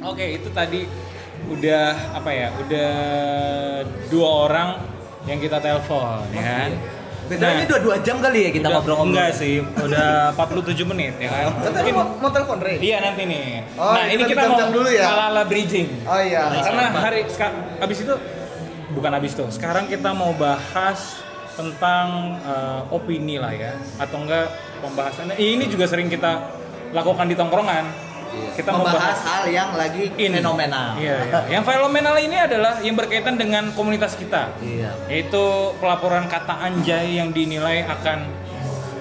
Oke, 0.00 0.40
itu 0.40 0.48
tadi 0.50 0.88
udah 1.46 2.16
apa 2.16 2.30
ya? 2.32 2.48
Udah 2.56 2.92
dua 4.08 4.28
orang 4.48 4.68
yang 5.24 5.36
kita 5.36 5.60
telepon, 5.60 6.24
ya 6.32 6.40
kan? 6.40 6.70
Bedanya 7.30 7.62
Nah, 7.62 7.68
dua 7.68 7.78
dua 7.78 7.96
jam 8.02 8.18
kali 8.18 8.38
ya 8.42 8.50
kita 8.50 8.66
ngobrol-ngobrol. 8.66 9.14
Enggak 9.14 9.30
sih, 9.38 9.62
udah 9.62 10.08
47 10.34 10.82
menit 10.82 11.14
ya 11.20 11.30
kan. 11.30 11.46
Kan 11.62 11.72
tadi 11.76 11.90
mau, 11.92 12.04
mau 12.18 12.30
telepon 12.32 12.58
Rey. 12.58 12.82
Iya 12.82 12.96
nanti 13.00 13.22
nih. 13.22 13.46
Oh, 13.78 13.94
nah 13.94 14.04
ini 14.08 14.22
kan 14.24 14.30
kita 14.34 14.44
mau 14.50 14.60
dulu 14.66 14.88
ya? 14.90 15.04
ala-ala 15.06 15.42
bridging. 15.46 15.88
Oh 16.02 16.18
iya. 16.18 16.42
Karena 16.58 16.84
hari 16.90 17.20
seka- 17.30 17.54
abis 17.78 18.02
itu 18.02 18.14
bukan 18.90 19.12
abis 19.14 19.32
itu. 19.38 19.46
Sekarang 19.54 19.86
kita 19.86 20.10
mau 20.10 20.34
bahas 20.34 21.22
tentang 21.54 22.40
eh, 22.40 22.80
opini 22.90 23.38
lah 23.38 23.52
ya, 23.54 23.78
atau 24.00 24.26
enggak 24.26 24.50
pembahasannya. 24.80 25.36
Ini 25.36 25.64
juga 25.70 25.86
sering 25.86 26.10
kita 26.10 26.50
lakukan 26.90 27.30
di 27.30 27.36
tongkrongan. 27.38 28.09
Kita 28.52 28.68
mau 28.70 28.82
membahas 28.82 28.96
bahas 28.96 29.20
hal 29.22 29.44
yang 29.46 29.70
lagi 29.72 30.10
ini. 30.12 30.36
fenomenal. 30.36 30.94
Iya, 30.94 31.16
iya. 31.22 31.38
Yang 31.50 31.64
fenomenal 31.64 32.16
ini 32.16 32.36
adalah 32.36 32.74
yang 32.78 32.94
berkaitan 32.94 33.34
dengan 33.34 33.72
komunitas 33.72 34.14
kita. 34.14 34.52
Iya. 34.58 34.92
Yaitu 35.06 35.42
pelaporan 35.76 36.26
kata 36.26 36.54
anjay 36.60 37.16
yang 37.16 37.30
dinilai 37.30 37.82
akan 37.84 38.18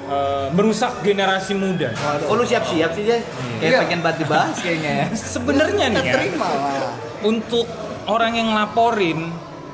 eh, 0.08 0.48
merusak 0.50 1.02
generasi 1.02 1.54
muda. 1.54 1.94
Oh 2.26 2.34
lu 2.34 2.42
siap-siap 2.42 2.92
sih 2.92 3.06
Jay? 3.06 3.22
Kayak 3.60 3.70
Iya. 3.70 3.80
pengen 3.80 4.00
banget 4.00 4.18
dibahas 4.24 4.58
kayaknya 4.58 4.92
ya. 4.92 5.06
Sebenarnya 5.36 5.86
nih 5.88 5.98
Kita 5.98 6.08
ya, 6.08 6.14
terima 6.18 6.48
lah. 6.50 6.92
untuk 7.22 7.66
orang 8.06 8.34
yang 8.34 8.50
laporin 8.52 9.30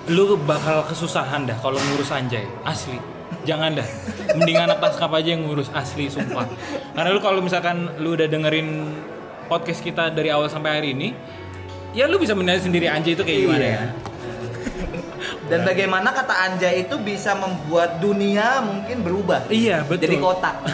lu 0.05 0.35
bakal 0.37 0.83
kesusahan 0.83 1.45
dah 1.45 1.57
kalau 1.57 1.79
ngurus 1.79 2.11
anjay 2.11 2.45
asli 2.61 2.99
jangan 3.41 3.73
dah 3.73 3.87
mendingan 4.35 4.69
anak 4.69 4.77
taskap 4.79 5.09
aja 5.09 5.33
yang 5.33 5.49
ngurus 5.49 5.71
asli 5.71 6.05
sumpah 6.05 6.45
karena 6.93 7.09
lu 7.09 7.17
kalau 7.17 7.41
misalkan 7.41 7.89
lu 7.97 8.13
udah 8.13 8.27
dengerin 8.27 8.93
podcast 9.45 9.81
kita 9.81 10.09
dari 10.09 10.29
awal 10.29 10.49
sampai 10.49 10.71
hari 10.75 10.89
ini 10.91 11.09
ya 11.91 12.05
lu 12.05 12.19
bisa 12.19 12.35
menilai 12.35 12.59
sendiri 12.59 12.91
anjay 12.91 13.15
itu 13.15 13.23
kayak 13.23 13.39
gimana 13.45 13.63
Iya. 13.63 13.73
ya 13.73 13.85
Dan 15.45 15.61
bagaimana 15.61 16.09
kata 16.09 16.33
anjay 16.33 16.89
itu 16.89 16.97
bisa 16.97 17.37
membuat 17.37 18.01
dunia 18.01 18.65
mungkin 18.65 19.05
berubah. 19.05 19.45
iya 19.53 19.85
betul. 19.85 20.09
Jadi 20.09 20.17
kotak. 20.17 20.57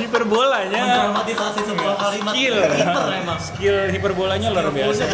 hiperbolanya. 0.00 0.80
Mendramatisasi 0.80 1.60
sebuah 1.68 1.94
kalimat. 2.00 2.32
Skill. 2.32 2.56
Emang. 3.12 3.38
Skill 3.38 3.76
hiperbolanya 3.92 4.48
luar 4.50 4.72
biasa. 4.72 5.04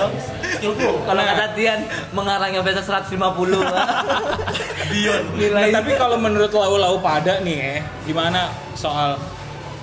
skillful. 0.56 1.02
Kalau 1.04 1.22
kata 1.22 1.44
Tian 1.58 1.80
mengarang 2.14 2.50
yang 2.54 2.62
biasa 2.62 2.80
150. 2.86 3.18
Dion 4.94 5.22
Nah, 5.50 5.66
tapi 5.74 5.92
kalau 5.98 6.16
menurut 6.16 6.54
lau-lau 6.54 7.02
pada 7.02 7.42
nih 7.42 7.56
ya, 7.58 7.76
gimana 8.06 8.54
soal 8.78 9.18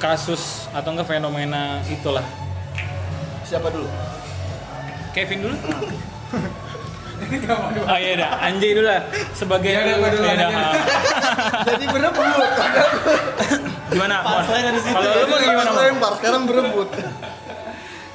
kasus 0.03 0.67
atau 0.75 0.91
enggak 0.91 1.07
fenomena 1.07 1.79
itulah? 1.87 2.27
Siapa 3.47 3.71
dulu? 3.71 3.87
Kevin 5.15 5.47
dulu. 5.47 5.55
oh 7.87 7.97
iya 8.03 8.19
dah, 8.19 8.31
Anjay 8.43 8.75
dulu 8.75 8.83
lah 8.83 8.99
sebagai 9.31 9.71
Ya 9.71 9.95
gua 9.95 10.11
duluan 10.11 10.35
Ya 10.35 10.47
ah. 10.51 10.75
Jadi 11.63 11.85
berebut. 11.87 12.51
Gimana? 13.95 14.15
Dari 14.43 14.79
situ. 14.83 14.91
Kalau 14.91 15.07
lu 15.07 15.25
mau 15.31 15.39
gimana? 15.39 15.71
Lempar, 15.71 16.11
sekarang 16.19 16.43
berebut. 16.51 16.89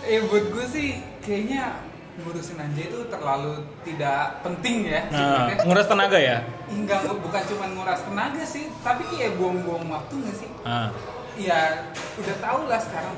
Eh 0.09 0.25
buat 0.25 0.41
gue 0.41 0.65
sih 0.73 1.05
kayaknya 1.21 1.85
ngurusin 2.25 2.57
anjay 2.57 2.89
itu 2.89 3.05
terlalu 3.13 3.61
tidak 3.85 4.41
penting 4.41 4.89
ya. 4.89 5.05
Nah, 5.13 5.53
nguras 5.69 5.85
tenaga 5.85 6.17
ya? 6.17 6.49
Hingga 6.65 7.13
bukan 7.21 7.43
cuma 7.53 7.69
nguras 7.77 8.01
tenaga 8.09 8.41
sih, 8.49 8.73
tapi 8.81 9.05
kayak 9.13 9.37
buang-buang 9.37 9.85
waktu 9.85 10.13
nggak 10.17 10.37
sih? 10.41 10.49
Ah. 10.65 10.89
Ya 11.39 11.87
udah 12.19 12.37
tau 12.43 12.61
lah 12.67 12.81
sekarang 12.83 13.15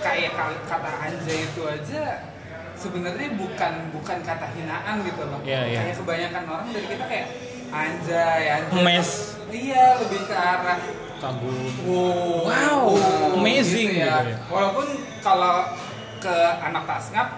kayak 0.00 0.32
kata 0.64 0.90
anjay 1.04 1.44
itu 1.44 1.62
aja 1.68 2.24
sebenarnya 2.72 3.36
bukan 3.36 3.72
bukan 3.92 4.18
kata 4.24 4.46
hinaan 4.56 5.04
gitu 5.04 5.22
loh. 5.28 5.40
Iya, 5.44 5.60
iya. 5.68 5.80
Kayak 5.84 5.96
kebanyakan 6.00 6.42
orang 6.48 6.68
dari 6.72 6.86
kita 6.88 7.04
kayak 7.04 7.26
anjay, 7.68 8.42
anjay. 8.48 8.80
Mes. 8.80 9.10
Iya, 9.50 9.84
lebih 10.00 10.20
ke 10.24 10.34
arah 10.34 10.78
Kagum. 11.20 11.52
Wow, 11.84 12.48
Wow, 12.48 13.36
amazing 13.36 13.92
gitu 13.92 14.00
ya. 14.00 14.24
gitu 14.24 14.32
ya. 14.32 14.38
Walaupun 14.48 14.86
kalau 15.20 15.68
ke 16.16 16.36
anak 16.64 16.88
tasngap 16.88 17.28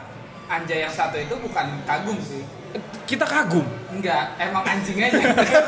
anjay 0.52 0.84
yang 0.84 0.92
satu 0.92 1.16
itu 1.16 1.34
bukan 1.40 1.66
kagum 1.88 2.18
sih. 2.20 2.44
Kita 3.08 3.24
kagum. 3.24 3.64
Enggak, 3.92 4.36
emang 4.40 4.64
anjing 4.64 4.96
aja. 5.00 5.20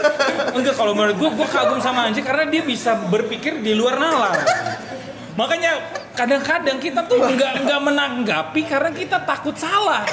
Enggak 0.57 0.75
kalau 0.77 0.93
menurut 0.97 1.17
gua 1.17 1.31
gua 1.33 1.49
kagum 1.49 1.81
sama 1.81 2.09
Anjay 2.09 2.25
karena 2.25 2.49
dia 2.49 2.63
bisa 2.65 2.97
berpikir 3.09 3.61
di 3.61 3.77
luar 3.77 4.01
nalar. 4.01 4.37
Makanya 5.35 5.83
kadang-kadang 6.15 6.79
kita 6.79 7.05
tuh 7.11 7.19
nggak 7.19 7.67
nggak 7.67 7.81
menanggapi 7.83 8.61
karena 8.65 8.91
kita 8.95 9.19
takut 9.27 9.53
salah. 9.59 10.07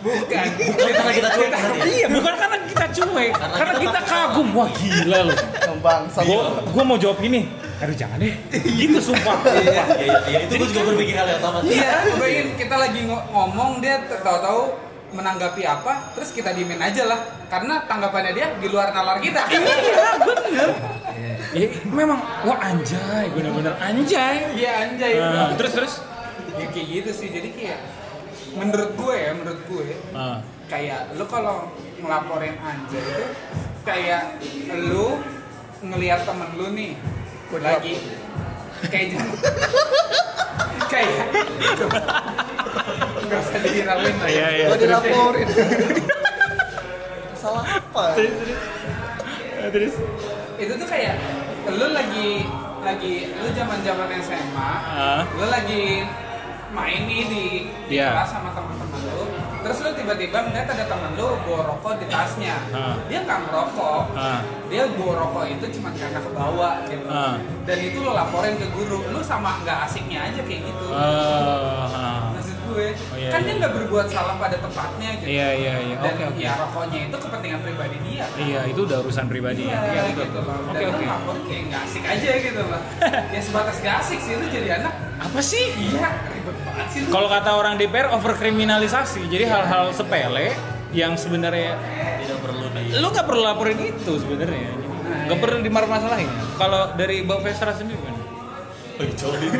bukan. 0.00 0.46
Bukan 0.56 0.92
karena 0.94 1.12
kita 1.12 1.28
cuek 1.34 1.50
ya? 1.50 1.60
Iya, 1.84 2.06
bukan 2.14 2.34
karena 2.38 2.58
kita 2.70 2.86
cuek, 2.94 3.32
karena 3.34 3.74
kita 3.82 4.00
kagum. 4.06 4.48
Wah 4.54 4.68
gila 4.78 5.18
loh. 5.26 5.38
Gua, 6.22 6.40
gua 6.70 6.84
mau 6.86 6.96
jawab 6.96 7.18
ini. 7.20 7.65
Aduh 7.76 7.92
jangan 7.92 8.16
deh. 8.16 8.32
Gitu 8.54 8.98
sumpah. 8.98 9.36
Iya, 9.56 9.84
iya, 9.96 10.16
iya, 10.26 10.38
itu 10.42 10.52
gue 10.54 10.68
juga 10.70 10.82
berpikir 10.88 11.14
hal 11.14 11.28
yang 11.28 11.42
sama 11.42 11.58
sih. 11.60 11.76
Iya, 11.76 11.92
kebayangin 12.08 12.48
kita 12.56 12.74
lagi 12.74 13.00
ngo- 13.04 13.26
ngomong 13.28 13.70
dia 13.78 13.94
tahu-tahu 14.08 14.62
menanggapi 15.08 15.62
apa, 15.62 16.12
terus 16.12 16.30
kita 16.30 16.50
diemin 16.50 16.78
aja 16.78 17.04
lah. 17.04 17.20
Karena 17.46 17.84
tanggapannya 17.84 18.32
dia 18.32 18.46
di 18.54 18.66
luar 18.66 18.90
nalar 18.90 19.20
kita. 19.20 19.44
Iya 19.46 19.60
bener. 20.18 20.70
Ya, 21.52 21.68
memang 21.86 22.18
wah 22.42 22.58
anjay, 22.58 23.28
bener-bener 23.30 23.72
anjay. 23.78 24.36
Iya 24.52 24.72
anjay. 24.82 25.12
Nah, 25.16 25.54
terus 25.54 25.72
terus. 25.72 25.94
Ya 26.56 26.66
kayak 26.66 26.86
gitu 26.90 27.10
sih. 27.14 27.28
Jadi 27.28 27.48
kayak 27.52 27.78
menurut 28.52 28.92
gue 28.94 29.14
ya, 29.14 29.30
menurut 29.32 29.60
gue 29.62 29.86
Ah. 30.10 30.40
kayak 30.66 31.12
lu 31.14 31.24
kalau 31.24 31.70
ngelaporin 31.96 32.56
anjay 32.58 32.98
itu 32.98 33.24
kayak 33.82 34.40
lu 34.82 35.20
ngelihat 35.78 36.24
temen 36.24 36.50
lu 36.56 36.72
nih 36.72 36.96
lagi 37.52 37.94
kayak 38.86 39.06
jangan 39.10 39.28
kayak 40.92 41.26
nggak 43.26 43.40
usah 43.40 43.58
dihirauin 43.60 44.14
lah 44.16 44.28
Iya 44.28 44.46
iya. 44.52 44.66
Gua 44.68 44.78
dilaporin. 44.78 45.46
Salah 47.40 47.64
apa? 47.64 48.04
Terus. 49.66 49.94
itu 50.56 50.72
tuh 50.72 50.88
kayak 50.88 51.18
lu 51.68 51.90
lagi 51.90 52.46
lagi 52.80 53.14
lu 53.34 53.48
zaman 53.50 53.78
zaman 53.82 54.08
SMA 54.22 54.70
Ah. 54.86 55.20
lu 55.34 55.46
lagi 55.46 56.06
main 56.70 57.02
nih 57.04 57.22
di, 57.26 57.44
di 57.90 57.94
Iya. 57.98 58.14
kelas 58.14 58.30
sama 58.30 58.54
teman-teman 58.54 59.00
lu 59.04 59.25
terus 59.66 59.82
lu 59.82 59.90
tiba-tiba 59.92 60.46
ngeliat 60.46 60.70
ada 60.70 60.86
temen 60.86 61.10
lu 61.18 61.26
bawa 61.42 61.60
rokok 61.66 61.98
di 61.98 62.06
tasnya 62.06 62.54
Ah. 62.70 62.94
dia 63.10 63.18
nggak 63.20 63.50
merokok 63.50 64.14
Ah. 64.14 64.38
dia 64.70 64.86
bawa 64.94 65.26
rokok 65.26 65.44
itu 65.50 65.66
cuma 65.74 65.90
karena 65.90 66.22
kebawa 66.22 66.70
gitu 66.86 67.08
Ah. 67.10 67.34
dan 67.66 67.78
itu 67.82 67.98
lu 67.98 68.14
laporin 68.14 68.54
ke 68.54 68.66
guru 68.70 69.02
lu 69.10 69.18
sama 69.20 69.58
nggak 69.66 69.90
asiknya 69.90 70.22
aja 70.22 70.38
kayak 70.38 70.70
gitu 70.70 70.86
Ah. 70.94 72.15
Gue 72.76 72.88
Oh, 73.08 73.16
iya, 73.16 73.30
kan 73.32 73.40
iya. 73.40 73.46
dia 73.48 73.54
nggak 73.56 73.72
berbuat 73.72 74.06
salah 74.12 74.36
pada 74.36 74.56
tempatnya 74.60 75.08
gitu 75.16 75.28
Iya 75.32 75.48
iya 75.56 75.74
iya. 75.80 75.96
dan 75.96 76.12
Oke 76.12 76.24
oke. 76.28 76.40
ya 76.44 76.52
rokoknya 76.60 76.98
itu 77.08 77.16
kepentingan 77.16 77.60
pribadi 77.64 77.96
dia 78.04 78.24
kan? 78.28 78.36
Iya 78.36 78.60
itu 78.68 78.80
udah 78.84 78.98
urusan 79.00 79.26
pribadi 79.26 79.62
ya. 79.64 79.78
Iya 79.80 80.02
betul. 80.12 80.24
gitu 80.28 80.38
loh. 80.44 80.56
Oke 80.68 80.84
oke. 80.84 81.00
lu 81.00 81.08
lapor 81.08 81.36
kayak 81.48 81.62
nggak 81.72 81.82
asik 81.88 82.04
aja 82.04 82.30
gitu 82.36 82.62
loh. 82.62 82.80
ya 83.34 83.40
sebatas 83.40 83.76
gak 83.80 83.96
asik 84.04 84.20
sih 84.20 84.32
lu 84.36 84.44
jadi 84.52 84.68
anak. 84.82 84.92
Apa 85.16 85.40
sih? 85.40 85.64
Iya, 85.72 86.08
ribet 86.28 86.56
banget 86.68 86.86
sih 86.92 87.00
lu. 87.00 87.08
Kalau 87.08 87.28
kata 87.32 87.50
orang 87.56 87.74
DPR 87.80 88.12
overkriminalisasi. 88.12 89.20
Jadi 89.32 89.44
hal-hal 89.48 89.96
sepele 89.96 90.52
yang 90.92 91.16
sebenarnya 91.16 91.76
Tidak 92.22 92.38
perlu 92.40 92.66
di 92.72 92.92
lu 92.92 93.06
nggak 93.08 93.26
perlu 93.26 93.42
laporin 93.42 93.78
itu 93.80 94.12
sebenarnya. 94.20 94.70
Nggak 95.26 95.38
perlu 95.40 95.58
dimarmasalahin. 95.64 96.28
Kalau 96.60 96.92
dari 96.94 97.24
Bang 97.24 97.40
Vestra 97.40 97.72
sendiri 97.72 97.98
kan? 98.04 98.16
Oh, 98.96 99.04
jauh 99.12 99.34
deh. 99.36 99.50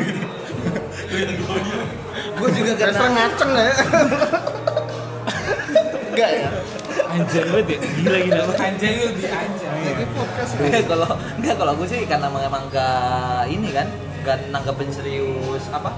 Gue 1.07 1.19
yang 1.21 1.33
gue 1.37 1.57
dia. 1.61 2.06
Gue 2.33 2.49
juga 2.51 2.71
Dasar 2.75 2.87
karena 2.91 3.07
ngaceng 3.15 3.51
ya. 3.53 3.71
Enggak 6.07 6.29
ya? 6.31 6.47
Anjir 7.07 7.43
banget 7.45 7.67
ya. 7.67 7.77
Gila 7.97 8.17
gila. 8.19 8.41
anjay 8.57 8.91
lu 8.91 9.03
lebih 9.07 9.29
anjay. 9.29 9.79
Ini 9.87 10.05
podcast 10.11 10.51
Enggak, 10.57 10.83
kalau 10.85 11.09
enggak 11.37 11.55
kalau 11.55 11.73
gue 11.75 11.87
sih 11.87 12.01
karena 12.03 12.27
memang 12.27 12.63
enggak 12.63 13.43
ini 13.47 13.67
kan 13.71 13.87
enggak 14.17 14.37
nanggepin 14.49 14.89
serius 14.89 15.63
apa 15.69 15.91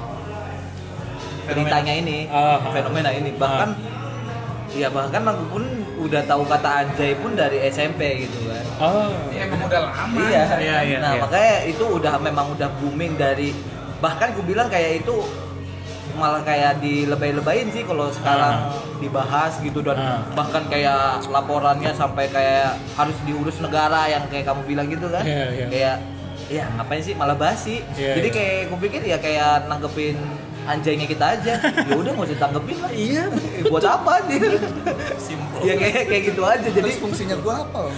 beritanya 1.43 1.93
ini 1.95 2.29
Ah. 2.29 2.61
fenomena 2.69 3.09
ini 3.09 3.33
bahkan 3.33 3.73
ya 4.69 4.85
bahkan 4.87 5.25
aku 5.25 5.43
pun 5.49 5.63
udah 5.97 6.21
tahu 6.23 6.45
kata 6.45 6.85
anjay 6.85 7.17
pun 7.17 7.33
dari 7.33 7.57
SMP 7.65 8.21
gitu 8.21 8.45
kan 8.45 8.65
Oh. 8.77 9.09
Ya 9.27 9.43
emang 9.43 9.65
udah 9.65 9.81
lama. 9.83 10.13
iya 10.21 10.45
Iya, 10.55 10.77
iya, 10.85 10.97
nah 11.01 11.11
iya. 11.11 11.19
makanya 11.19 11.55
itu 11.65 11.83
udah 11.89 12.21
memang 12.21 12.53
udah 12.53 12.69
booming 12.77 13.17
dari 13.17 13.49
bahkan 13.97 14.29
gue 14.31 14.45
bilang 14.45 14.69
kayak 14.69 15.01
itu 15.01 15.25
malah 16.19 16.43
kayak 16.43 16.77
dilebay-lebayin 16.77 17.67
sih 17.69 17.81
kalau 17.81 18.11
sekarang 18.11 18.67
dibahas 18.97 19.55
gitu 19.57 19.79
dan 19.79 19.95
Ah. 19.95 20.21
bahkan 20.33 20.61
kayak 20.65 21.23
laporannya 21.25 21.89
sampai 21.91 22.27
kayak 22.27 22.75
harus 22.93 23.15
diurus 23.23 23.57
negara 23.57 24.05
yang 24.05 24.27
kayak 24.27 24.43
kamu 24.43 24.61
bilang 24.65 24.87
gitu 24.87 25.07
kan 25.07 25.23
Iya, 25.23 25.45
iya. 25.49 25.67
kayak 25.67 25.95
ya 26.47 26.63
ngapain 26.71 26.99
sih 26.99 27.13
malah 27.13 27.33
basi 27.33 27.79
Iya, 27.93 28.13
jadi 28.15 28.27
iya. 28.27 28.35
kayak 28.35 28.55
gue 28.67 28.79
pikir 28.81 29.01
ya 29.05 29.17
kayak 29.17 29.65
nanggepin 29.65 30.19
anjaynya 30.61 31.05
kita 31.05 31.25
aja 31.31 31.53
ya 31.57 31.93
udah 31.95 32.11
nggak 32.11 32.27
usah 32.27 32.39
tanggepin 32.39 32.77
lah 32.77 32.91
iya 32.91 33.23
buat 33.71 33.81
apa 33.81 34.21
dia 34.27 34.59
Simple. 35.17 35.63
ya 35.63 35.73
kayak 35.73 36.03
kayak 36.05 36.23
gitu 36.27 36.41
aja 36.43 36.61
jadi 36.63 36.85
Terus 36.85 36.99
fungsinya 36.99 37.35
gua 37.39 37.63
apa? 37.63 37.89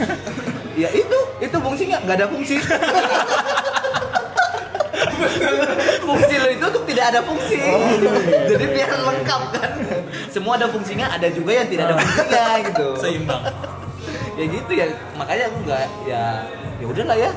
ya 0.74 0.88
itu 0.90 1.18
itu 1.40 1.58
fungsinya 1.58 1.98
nggak 2.00 2.16
ada 2.16 2.28
fungsi 2.28 2.56
fungsi 6.02 6.36
lo 6.36 6.50
itu 6.50 6.66
tuh 6.70 6.81
tidak 6.92 7.06
ada 7.16 7.20
fungsi. 7.24 7.60
Jadi 8.52 8.66
biar 8.68 8.90
lengkap 8.92 9.42
kan. 9.56 9.72
Semua 10.28 10.60
ada 10.60 10.68
fungsinya 10.68 11.08
ada 11.08 11.28
juga 11.32 11.52
yang 11.64 11.68
tidak 11.72 11.84
ada 11.90 11.96
fungsinya 11.98 12.46
gitu. 12.68 12.86
Seimbang. 13.00 13.44
ya 14.32 14.48
gitu 14.48 14.72
ya 14.74 14.88
makanya 15.20 15.52
aku 15.52 15.58
nggak 15.68 15.86
ya 16.08 16.24
ya 16.82 16.86
udahlah 16.86 17.18
ya. 17.18 17.32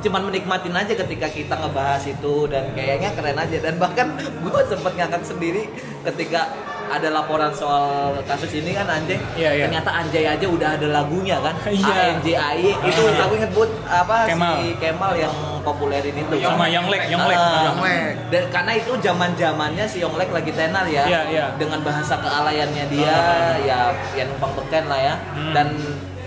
Cuman 0.00 0.32
menikmatin 0.32 0.72
aja 0.72 0.92
ketika 0.92 1.28
kita 1.28 1.54
ngebahas 1.56 2.04
itu 2.08 2.34
dan 2.48 2.72
kayaknya 2.72 3.10
keren 3.16 3.38
aja. 3.38 3.56
Dan 3.60 3.74
bahkan 3.76 4.16
gue 4.18 4.60
sempet 4.68 4.92
ngangkat 4.96 5.22
sendiri 5.24 5.68
ketika 6.04 6.52
ada 6.90 7.08
laporan 7.08 7.52
soal 7.52 7.86
kasus 8.26 8.50
ini 8.52 8.74
kan 8.74 8.82
anjay 8.84 9.14
Iya, 9.32 9.50
iya. 9.52 9.64
ternyata 9.64 9.90
anjay 9.94 10.26
aja 10.26 10.42
udah 10.44 10.74
ada 10.74 10.86
lagunya 10.90 11.38
kan. 11.38 11.54
ANJAY 12.10 12.66
itu 12.66 13.02
Ah. 13.06 13.24
aku 13.24 13.32
inget 13.36 13.50
buat 13.50 13.70
apa 13.86 14.26
Kemal. 14.26 14.54
si 14.58 14.66
Kemal 14.76 15.12
yang 15.14 15.30
populerin 15.60 16.10
itu 16.12 16.34
Sama 16.40 16.66
Yonglek, 16.66 17.06
Yonglek. 17.06 17.38
Ah, 17.38 17.62
Yonglek. 17.68 18.12
dan 18.28 18.42
karena 18.50 18.72
itu 18.74 18.92
zaman 18.98 19.30
zamannya 19.34 19.84
si 19.84 20.00
Yonglek 20.00 20.30
lagi 20.30 20.50
tenar 20.50 20.82
ya 20.84 21.04
Iya, 21.06 21.20
iya. 21.28 21.46
dengan 21.54 21.78
bahasa 21.80 22.18
kealayannya 22.18 22.84
dia 22.88 23.14
Ah. 23.14 23.54
ya 23.60 23.78
ya 24.12 24.22
numpang 24.26 24.50
beken 24.52 24.84
lah 24.84 24.98
ya 25.00 25.14
Hmm. 25.30 25.52
dan 25.54 25.68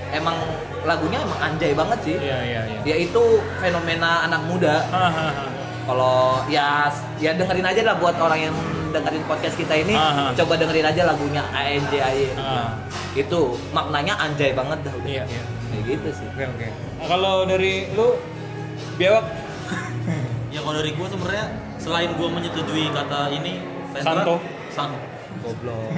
emang 0.10 0.38
lagunya 0.83 1.19
emang 1.19 1.39
anjay 1.42 1.74
banget 1.74 2.00
sih 2.01 2.18
Iya 2.18 2.39
iya 2.42 2.62
iya. 2.63 2.80
dia 2.81 2.95
itu 2.98 3.24
fenomena 3.57 4.24
anak 4.24 4.42
muda 4.44 4.75
kalau 5.83 6.39
ya 6.48 6.88
ya 7.19 7.33
dengerin 7.33 7.65
aja 7.65 7.81
lah 7.83 7.95
buat 7.98 8.15
orang 8.15 8.39
yang 8.42 8.56
dengerin 8.94 9.24
podcast 9.25 9.56
kita 9.56 9.74
ini 9.75 9.92
Aha. 9.92 10.31
coba 10.34 10.54
dengerin 10.56 10.86
aja 10.86 11.01
lagunya 11.04 11.42
ANJAY 11.50 12.31
Ah, 12.36 12.78
itu 13.12 13.40
maknanya 13.69 14.13
anjay 14.16 14.54
banget 14.54 14.80
dah 14.81 14.94
udah 14.94 15.10
Iya 15.10 15.24
iya. 15.25 15.44
kayak 15.68 15.84
gitu 15.90 16.10
sih 16.13 16.28
Oke 16.30 16.44
oke. 16.45 16.68
Nah, 16.69 17.06
kalau 17.10 17.36
dari 17.44 17.90
lu 17.92 18.16
biawak 18.95 19.25
Ya 20.48 20.62
kalau 20.62 20.78
dari 20.78 20.94
gue 20.94 21.07
sebenarnya 21.07 21.45
selain 21.75 22.13
gue 22.13 22.28
menyetujui 22.30 22.86
kata 22.88 23.34
ini 23.34 23.57
Vestra, 23.90 24.22
Santo. 24.22 24.36
Santo. 24.69 24.98
goblok 25.42 25.89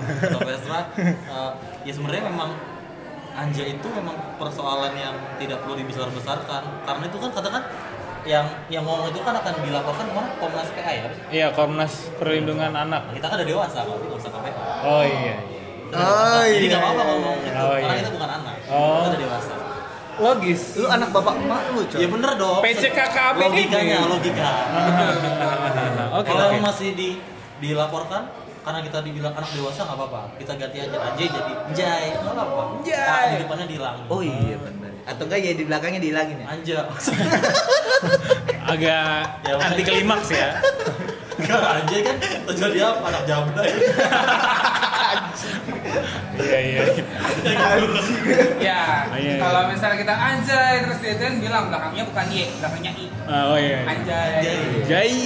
Kata 0.00 0.38
Vestra, 0.42 0.78
eh, 1.36 1.50
ya 1.84 1.92
sebenarnya 1.92 2.24
memang 2.26 2.50
anja 3.30 3.62
itu 3.62 3.86
memang 3.86 4.16
persoalan 4.36 4.90
yang 4.92 5.14
tidak 5.36 5.62
perlu 5.62 5.78
dibesar-besarkan 5.78 6.62
karena 6.82 7.04
itu 7.06 7.16
kan 7.16 7.30
katakan 7.30 7.62
yang 8.22 8.46
yang 8.68 8.82
ngomong 8.82 9.08
itu 9.08 9.20
kan 9.20 9.32
akan 9.32 9.52
dilaporkan 9.60 10.04
ke 10.04 10.12
mana 10.12 10.28
Komnas 10.36 10.68
PA 10.70 10.92
ya 10.92 11.04
Iya 11.28 11.46
Komnas 11.50 11.92
Perlindungan 12.16 12.72
Anak. 12.72 13.02
kita 13.12 13.26
kan 13.26 13.36
udah 13.36 13.48
dewasa 13.48 13.78
kalau 13.82 13.96
nggak 13.98 14.18
usah 14.18 14.30
KPK 14.30 14.58
Oh 14.80 15.02
iya. 15.02 15.16
iya. 15.16 15.36
Kita 15.90 15.96
dewasa. 15.96 16.22
Oh, 16.30 16.44
jadi 16.44 16.60
iya, 16.60 16.70
nggak 16.70 16.80
apa-apa 16.80 17.00
iya, 17.00 17.10
ngomong 17.10 17.36
iya. 17.36 17.46
itu 17.46 17.58
Oh, 17.58 17.70
karena 17.70 17.80
iya. 17.88 17.98
kita 17.98 18.10
bukan 18.12 18.30
anak 18.30 18.54
Oh. 18.66 18.84
kita 18.94 19.08
udah 19.08 19.20
dewasa 19.20 19.54
Logis. 20.20 20.76
Lu 20.76 20.84
anak 20.84 21.08
bapak 21.10 21.32
emak 21.34 21.62
lu, 21.72 21.80
coy. 21.88 21.96
ya 21.96 22.06
bener 22.06 22.30
dong 22.36 22.60
PCKKB 22.60 23.36
logikanya 23.40 23.96
ini. 23.96 24.06
logika 24.06 24.50
Oke 26.20 26.28
kalau 26.28 26.46
oke. 26.50 26.58
masih 26.60 26.88
di 26.92 27.08
dilaporkan 27.58 28.22
karena 28.60 28.80
kita 28.84 28.98
dibilang 29.00 29.32
anak 29.32 29.48
dewasa 29.50 29.80
nggak 29.82 29.96
apa-apa 29.96 30.20
kita 30.36 30.52
ganti 30.54 30.76
aja 30.78 30.96
anjay 31.00 31.24
jadi 31.24 31.52
anjay 31.64 32.04
nggak 32.12 32.34
apa-apa 32.36 32.62
di 33.26 33.36
depannya 33.38 33.66
dihilangin 33.66 34.04
oh 34.06 34.20
iya 34.20 34.56
benar 34.56 34.79
atau 35.10 35.26
enggak 35.26 35.40
ya 35.42 35.52
di 35.58 35.64
belakangnya 35.66 36.00
dihilangin 36.00 36.36
ya 36.38 36.46
anja 36.46 36.78
Agak 38.70 39.42
Ya, 39.42 39.54
anti 39.58 39.82
klimaks 39.82 40.30
ya. 40.30 40.48
Enggak, 41.40 41.60
anjay 41.82 42.00
kan 42.06 42.16
tujuan 42.46 42.70
dia 42.70 42.86
apa 42.86 43.02
anak 43.10 43.22
ya 43.26 43.36
Iya 46.40 46.58
iya. 46.62 46.80
Ya, 48.60 48.80
Oh, 49.10 49.18
iya, 49.18 49.34
iya. 49.36 49.42
kalau 49.42 49.68
misalnya 49.68 49.98
kita 50.00 50.14
anjay 50.14 50.74
terus 50.86 50.98
dia 51.02 51.12
tuh 51.18 51.28
bilang 51.42 51.68
belakangnya 51.68 52.04
bukan 52.06 52.26
Y, 52.30 52.42
belakangnya 52.62 52.92
I. 52.94 53.06
Ah, 53.26 53.42
oh 53.50 53.58
iya. 53.58 53.78
Anjay. 53.84 54.44
Jai. 54.86 55.18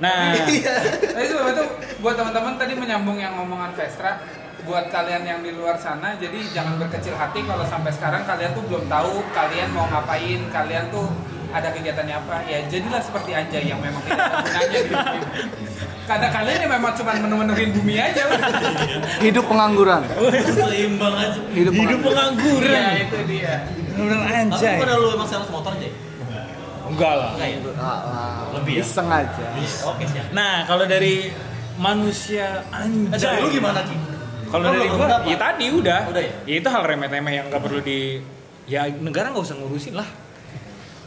Nah, 0.00 0.32
Tapi 0.32 1.26
sebab 1.28 1.46
itu 1.52 1.64
buat 2.00 2.16
teman-teman 2.16 2.56
tadi 2.56 2.72
menyambung 2.72 3.20
yang 3.20 3.36
ngomongan 3.36 3.76
Vestra 3.76 4.16
buat 4.62 4.88
kalian 4.88 5.22
yang 5.22 5.40
di 5.40 5.50
luar 5.50 5.74
sana 5.74 6.14
jadi 6.14 6.38
jangan 6.50 6.76
berkecil 6.76 7.12
hati 7.12 7.40
kalau 7.42 7.64
sampai 7.64 7.90
sekarang 7.90 8.22
kalian 8.22 8.50
tuh 8.50 8.62
belum 8.62 8.84
tahu 8.86 9.24
kalian 9.30 9.68
mau 9.70 9.86
ngapain 9.86 10.40
kalian 10.48 10.84
tuh 10.88 11.08
ada 11.50 11.68
kegiatannya 11.68 12.14
apa 12.16 12.36
ya 12.44 12.62
jadilah 12.64 13.00
seperti 13.00 13.30
Anjay 13.32 13.66
yang 13.66 13.78
memang 13.78 13.98
tidak 14.00 14.22
ada 14.22 14.38
gunanya 14.40 14.78
di 14.78 14.92
karena 16.06 16.28
kalian 16.28 16.58
ya 16.58 16.68
memang 16.68 16.92
cuma 16.92 17.10
menu-menuhin 17.16 17.70
bumi 17.70 17.94
aja. 17.94 18.26
Hidup 19.20 19.46
pengangguran. 19.46 20.02
seimbang 20.50 21.14
aja 21.14 21.38
Hidup, 21.48 21.70
hidup 21.72 21.98
pengangguran. 22.02 22.66
Pengangguran. 22.66 22.90
itu 22.98 23.18
dia 23.26 23.54
Benar 23.94 24.18
tapi 24.18 24.34
anjay. 24.34 24.74
pada 24.78 24.94
lu 24.96 25.06
emang 25.12 25.28
sales 25.28 25.46
motor 25.46 25.70
aja 25.70 25.86
Enggak 26.82 27.14
lah. 27.14 27.30
enggak 27.34 27.48
ya 27.48 27.58
Ah, 27.78 27.86
ah, 27.86 28.34
Lebih 28.58 28.72
ya? 28.74 28.82
Iseng 28.82 29.06
aja. 29.08 29.44
oke 29.86 30.04
siap 30.04 30.26
Nah, 30.30 30.66
kalau 30.66 30.84
dari 30.84 31.30
manusia 31.78 32.58
eh 32.66 32.78
anjay. 33.14 33.38
lu 33.38 33.48
gimana 33.48 33.80
Ki? 33.82 33.94
Kalau 34.50 34.66
Lu 34.66 34.74
dari 34.74 34.88
gua, 34.90 34.98
berapa? 35.06 35.24
ya 35.24 35.36
tadi 35.38 35.66
udah. 35.70 36.00
Udah 36.10 36.22
ya? 36.22 36.32
itu 36.44 36.68
hal 36.68 36.82
remeh-temeh 36.82 37.32
yang 37.32 37.46
nggak 37.46 37.62
perlu 37.62 37.80
di 37.80 38.18
ya 38.66 38.90
negara 38.90 39.30
nggak 39.30 39.44
usah 39.46 39.56
ngurusin 39.56 39.94
lah. 39.94 40.08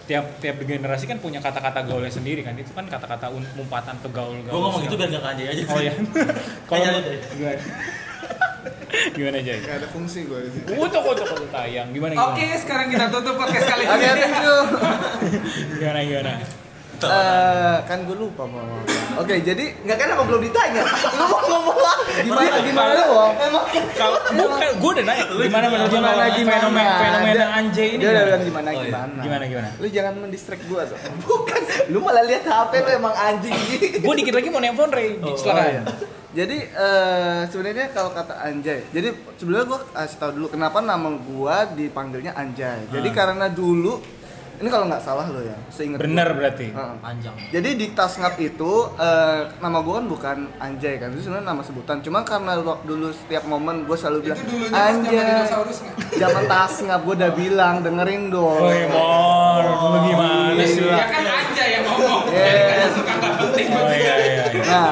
Tiap 0.04 0.40
tiap 0.40 0.60
generasi 0.60 1.08
kan 1.08 1.20
punya 1.20 1.40
kata-kata 1.40 1.84
gaulnya 1.84 2.08
sendiri 2.08 2.44
kan. 2.44 2.56
Itu 2.56 2.72
kan 2.72 2.88
kata-kata 2.88 3.32
umpatan 3.32 3.96
atau 3.96 4.10
gaul-gaul. 4.10 4.52
Gua 4.52 4.62
ngomong 4.68 4.84
itu 4.84 4.96
biar 4.96 5.10
gak 5.10 5.24
anjay 5.26 5.48
aja 5.48 5.62
Oh 5.68 5.80
ya. 5.80 5.94
Kalau 6.68 6.84
Aja, 6.84 7.00
aja. 7.00 7.16
gimana? 7.36 7.60
gimana 9.12 9.36
aja? 9.40 9.54
Gak 9.58 9.76
ada 9.80 9.88
fungsi 9.90 10.20
gue 10.24 10.40
di 10.44 10.50
situ. 10.54 10.70
Untuk 10.76 11.02
untuk 11.02 11.26
untuk 11.26 11.50
tayang. 11.50 11.92
Gimana 11.92 12.14
gimana? 12.14 12.32
oke 12.32 12.46
sekarang 12.62 12.88
kita 12.88 13.06
tutup 13.10 13.36
podcast 13.36 13.66
kali 13.66 13.84
Oke, 13.84 13.96
ini 13.98 14.22
thank 14.22 14.40
you. 14.40 14.58
Gimana 15.80 16.00
gimana? 16.04 16.32
Eh, 17.06 17.78
kan 17.84 17.98
gue 18.02 18.16
lupa 18.16 18.44
mau 18.44 18.58
ngomong. 18.58 18.86
Oke, 19.16 19.36
jadi 19.40 19.66
nggak 19.78 19.94
kan 19.96 20.08
apa 20.10 20.24
belum 20.24 20.42
ditanya 20.42 20.82
lu 21.14 21.26
mau 21.28 21.42
ngomong 21.44 21.78
gimana 22.16 22.58
gimana 22.60 23.02
emang 23.40 23.66
Kalau 23.94 24.18
bukan, 24.28 24.70
gue 24.74 24.90
udah 24.92 25.04
nanya 25.04 25.24
gimana 25.30 25.66
menurut 25.68 25.90
lo 25.90 25.94
Gimana 25.94 26.14
kalau 26.16 26.34
gimana? 26.34 26.58
fenomena 26.60 26.94
fenomena 26.98 27.46
anjay 27.54 27.88
ini? 27.90 28.00
Dia 28.00 28.10
udah 28.10 28.14
gimana? 28.14 28.26
bilang 28.26 28.44
gimana 28.44 28.68
Oh, 28.68 28.74
iya. 28.74 28.84
gimana. 28.84 29.22
Gimana 29.22 29.44
gimana? 29.46 29.70
Lu 29.76 29.88
jangan 29.88 30.14
mendistract 30.18 30.64
gue 30.64 30.82
tuh. 30.84 30.98
bukan 31.26 31.62
lu 31.90 32.00
malah 32.00 32.24
lihat 32.24 32.44
HP 32.44 32.72
lu 32.80 32.92
emang 32.96 33.14
anjing 33.14 33.54
Gue 34.00 34.14
dikit 34.16 34.34
lagi 34.34 34.48
mau 34.48 34.60
nelfon 34.60 34.90
Ray. 34.90 35.10
Oh, 35.20 35.36
Silakan. 35.36 35.66
iya. 35.68 35.82
Jadi 36.34 36.58
eh, 36.66 37.42
sebenarnya 37.46 37.94
kalau 37.94 38.10
kata 38.10 38.34
Anjay, 38.42 38.90
jadi 38.90 39.10
sebenarnya 39.36 39.66
gue 39.68 39.80
kasih 39.88 40.18
tahu 40.18 40.32
dulu 40.34 40.48
kenapa 40.50 40.82
nama 40.82 41.14
gue 41.14 41.56
dipanggilnya 41.78 42.34
Anjay. 42.34 42.90
Jadi 42.90 43.06
Ah. 43.08 43.14
karena 43.14 43.46
dulu 43.48 44.02
ini 44.64 44.72
kalau 44.72 44.88
nggak 44.88 45.04
salah 45.04 45.28
lo 45.28 45.44
ya, 45.44 45.60
seingat 45.68 46.00
Bener 46.00 46.32
berarti. 46.32 46.72
Heeh. 46.72 46.96
panjang 46.98 47.36
Jadi 47.52 47.70
di 47.76 47.88
Tasngap 47.92 48.40
itu 48.40 48.72
eh, 48.96 49.52
nama 49.60 49.78
gue 49.78 49.94
kan 49.94 50.06
bukan 50.08 50.38
Anjay 50.56 50.96
kan, 50.98 51.12
itu 51.12 51.22
sebenarnya 51.22 51.52
nama 51.52 51.60
sebutan. 51.62 52.00
Cuma 52.00 52.24
karena 52.24 52.56
waktu 52.58 52.86
dulu 52.86 53.12
setiap 53.12 53.44
momen 53.44 53.84
gue 53.84 53.94
selalu 53.94 54.20
bilang 54.26 54.40
zaman 54.40 54.72
Anjay. 54.72 55.44
Zaman 56.16 56.44
Tasngap 56.46 57.00
gue 57.02 57.16
udah 57.18 57.32
bilang 57.34 57.76
dengerin 57.82 58.32
dong. 58.32 58.56
Woi, 58.58 58.88
Mor, 58.88 59.64
lu 59.68 60.00
gimana 60.06 60.64
sih? 60.64 60.80
ya 60.82 61.06
kan 61.06 61.24
Anjay 61.28 61.68
yang 61.70 61.84
ngomong 61.86 62.24
Iya. 62.26 62.40
jadi 62.40 62.62
kayak 62.64 62.90
suka 62.90 63.12
nggak 63.14 63.34
penting 63.38 63.68
Oh 63.70 63.92
iya 63.92 64.14
iya. 64.16 64.44
iya. 64.48 64.64
Nah, 64.64 64.92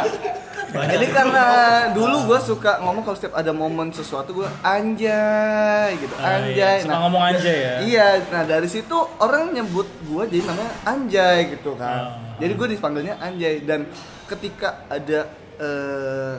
jadi 0.71 1.05
karena 1.07 1.45
dulu 1.91 2.17
gue 2.25 2.39
suka 2.41 2.79
ngomong 2.79 3.01
kalau 3.01 3.13
setiap 3.13 3.35
ada 3.35 3.51
momen 3.51 3.89
sesuatu 3.89 4.31
gue 4.33 4.47
anjay 4.61 5.95
gitu, 5.95 6.13
Ah, 6.15 6.39
iya. 6.39 6.39
anjay. 6.41 6.77
Suka 6.81 6.97
ngomong 6.99 7.23
anjay 7.25 7.57
ya? 7.57 7.73
Iya, 7.81 8.07
nah 8.27 8.43
dari 8.43 8.67
situ 8.67 8.91
orang 9.17 9.51
nyebut 9.51 9.87
gue 10.01 10.23
jadi 10.27 10.43
namanya 10.45 10.73
anjay 10.83 11.37
gitu 11.51 11.75
kan. 11.75 11.99
Ah. 12.15 12.35
Jadi 12.37 12.53
gue 12.53 12.67
dipanggilnya 12.69 13.15
anjay 13.17 13.61
dan 13.61 13.85
ketika 14.25 14.87
ada 14.87 15.27
eh, 15.57 16.35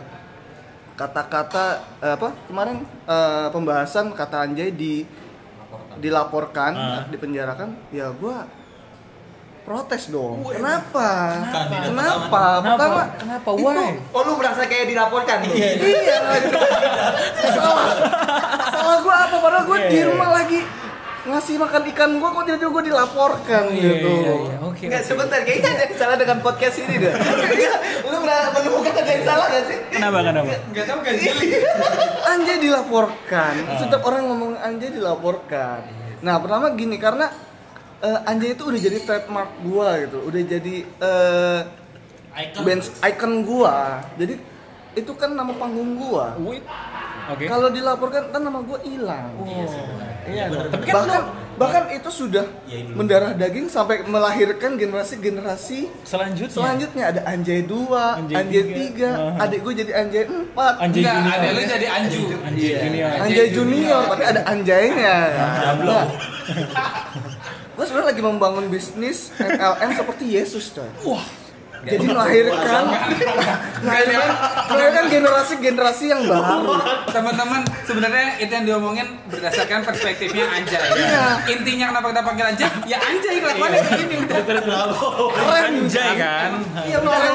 kata-kata 0.92 1.64
eh, 1.98 2.14
apa 2.14 2.28
kemarin 2.46 2.76
eh, 3.04 3.48
pembahasan 3.48 4.12
kata 4.12 4.36
anjay 4.42 4.70
di 4.70 5.04
laporkan 5.04 5.92
dilaporkan, 5.94 6.72
Ah. 6.72 7.04
dipenjarakan, 7.06 7.68
ya 7.90 8.08
gue 8.10 8.36
protes 9.62 10.02
dong. 10.09 10.42
Kenapa? 10.45 11.09
Kandidat 11.45 11.87
Kenapa? 11.87 12.42
Kenapa? 12.59 12.76
Pertama, 12.76 13.00
Kenapa? 13.14 13.49
itu- 13.49 13.64
Why? 13.64 13.90
oh 14.11 14.23
lu 14.23 14.33
merasa 14.35 14.62
kayak 14.64 14.87
dilaporkan 14.87 15.37
lu 15.40 15.54
Iya. 15.54 16.16
salah. 17.52 17.87
Salah 18.73 18.99
gue 18.99 19.14
apa? 19.16 19.37
Padahal 19.37 19.64
gue 19.64 19.78
Iya, 19.78 19.88
di 19.88 19.97
iya, 19.97 20.07
rumah 20.09 20.31
lagi 20.33 20.61
ngasih 21.23 21.54
makan 21.54 21.83
ikan 21.87 22.11
gue 22.12 22.28
kok 22.28 22.42
tiba-tiba 22.42 22.71
gue 22.73 22.85
dilaporkan 22.85 23.64
Iya 23.69 23.78
gitu. 23.78 24.11
iya 24.11 24.33
iya. 24.37 24.57
Oke. 24.61 24.85
Nggak 24.85 24.99
oke. 24.99 25.09
sebentar, 25.09 25.38
kayaknya 25.40 25.69
ada 25.71 25.83
yang 25.85 25.95
salah 25.95 26.16
dengan 26.16 26.38
podcast 26.40 26.76
ini 26.78 26.95
deh. 26.99 27.12
Iya, 27.54 27.73
lu 28.02 28.16
pernah 28.19 28.40
menemukan 28.50 28.92
ada 28.97 29.11
yang 29.12 29.25
salah 29.25 29.47
gak 29.49 29.64
sih? 29.64 29.78
Kenapa 29.88 30.19
kenapa? 30.21 30.52
nggak 30.69 30.85
tahu 30.85 30.99
kan 31.00 31.14
Jili 31.23 31.49
Anjay 32.25 32.57
dilaporkan. 32.59 33.54
Ah. 33.64 33.78
Setiap 33.78 34.02
orang 34.02 34.23
ngomong 34.26 34.52
anjay 34.57 34.90
dilaporkan. 34.90 35.78
Nah 36.21 36.35
pertama 36.38 36.71
gini 36.73 36.97
karena 36.97 37.31
eh, 38.02 38.18
anjay 38.25 38.52
itu 38.52 38.62
udah 38.64 38.80
jadi 38.80 38.99
trademark 39.00 39.50
gua 39.62 39.88
gitu 40.00 40.18
udah 40.21 40.42
jadi 40.44 40.75
eh 40.82 41.61
Icon. 42.35 42.62
bench 42.62 42.87
icon 42.99 43.32
gua 43.42 43.76
jadi 44.14 44.35
itu 44.92 45.12
kan 45.14 45.32
nama 45.32 45.52
panggung 45.52 45.97
gua 45.97 46.37
Wait. 46.38 46.64
Oke. 47.25 47.47
kalau 47.47 47.68
dilaporkan 47.68 48.28
kan 48.28 48.40
nama 48.40 48.61
gua 48.61 48.78
hilang 48.82 49.30
Iya 50.23 50.47
bener. 50.47 50.71
Tapi 50.71 50.85
kan 50.85 50.94
bahkan 50.94 51.23
bahkan 51.52 51.85
itu 51.90 52.06
sudah 52.09 52.47
Ya, 52.64 52.78
mendarah 52.88 53.35
daging 53.35 53.66
sampai 53.66 54.06
melahirkan 54.06 54.78
generasi-generasi 54.78 55.90
selanjutnya. 56.06 56.54
selanjutnya 56.54 57.04
ada 57.04 57.21
anjay 57.26 57.61
2, 57.61 58.23
Anjay 58.23 58.37
anjay, 58.38 58.62
tiga. 58.71 59.11
3, 59.11 59.18
Aha. 59.18 59.42
adik 59.42 59.59
gue 59.61 59.75
jadi 59.76 59.92
anjay 59.92 60.23
4 60.25 60.54
Anjay 60.78 61.00
Enggak, 61.02 61.14
Junior. 61.16 61.35
ada 61.35 61.47
lu 61.49 61.62
jadi 61.66 61.87
Anju. 61.90 62.23
Anjay 62.40 62.71
Junior. 62.78 63.11
Anjay 63.18 63.47
Junior, 63.50 64.00
tapi 64.06 64.23
ada 64.25 64.40
anjaynya. 64.47 65.16
Nah, 65.82 66.04
gue 67.73 67.85
sebenarnya 67.88 68.09
lagi 68.12 68.23
membangun 68.23 68.64
bisnis 68.69 69.33
MLM 69.41 69.91
seperti 69.97 70.25
Yesus 70.29 70.73
coy. 70.76 70.88
Wah. 71.09 71.25
Jadi 71.83 72.14
melahirkan, 72.14 72.95
melahirkan, 73.83 74.31
melahirkan 74.71 75.05
generasi-generasi 75.11 76.14
yang 76.14 76.23
baru. 76.31 76.79
Teman-teman, 77.11 77.67
sebenarnya 77.83 78.38
itu 78.38 78.52
yang 78.55 78.67
diomongin 78.71 79.19
berdasarkan 79.26 79.83
perspektifnya 79.83 80.47
Anjay. 80.47 80.79
Iya. 80.79 81.43
Intinya 81.50 81.91
kenapa 81.91 82.14
kita 82.14 82.23
panggil 82.23 82.47
Anjay? 82.55 82.71
Ya 82.87 83.02
Anjay 83.02 83.43
kelakuannya 83.43 83.79
kayak 83.83 83.99
gini 83.99 84.14
udah. 84.23 84.38
Keren 85.35 85.73
Anjay 85.83 86.11
kan. 86.14 86.50
Iya 86.87 86.97
benar 87.02 87.35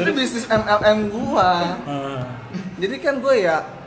Itu 0.00 0.10
bisnis 0.16 0.48
MLM 0.48 0.98
gua. 1.12 1.76
Jadi 2.80 2.96
kan 3.04 3.20
gue 3.20 3.34
ya 3.44 3.79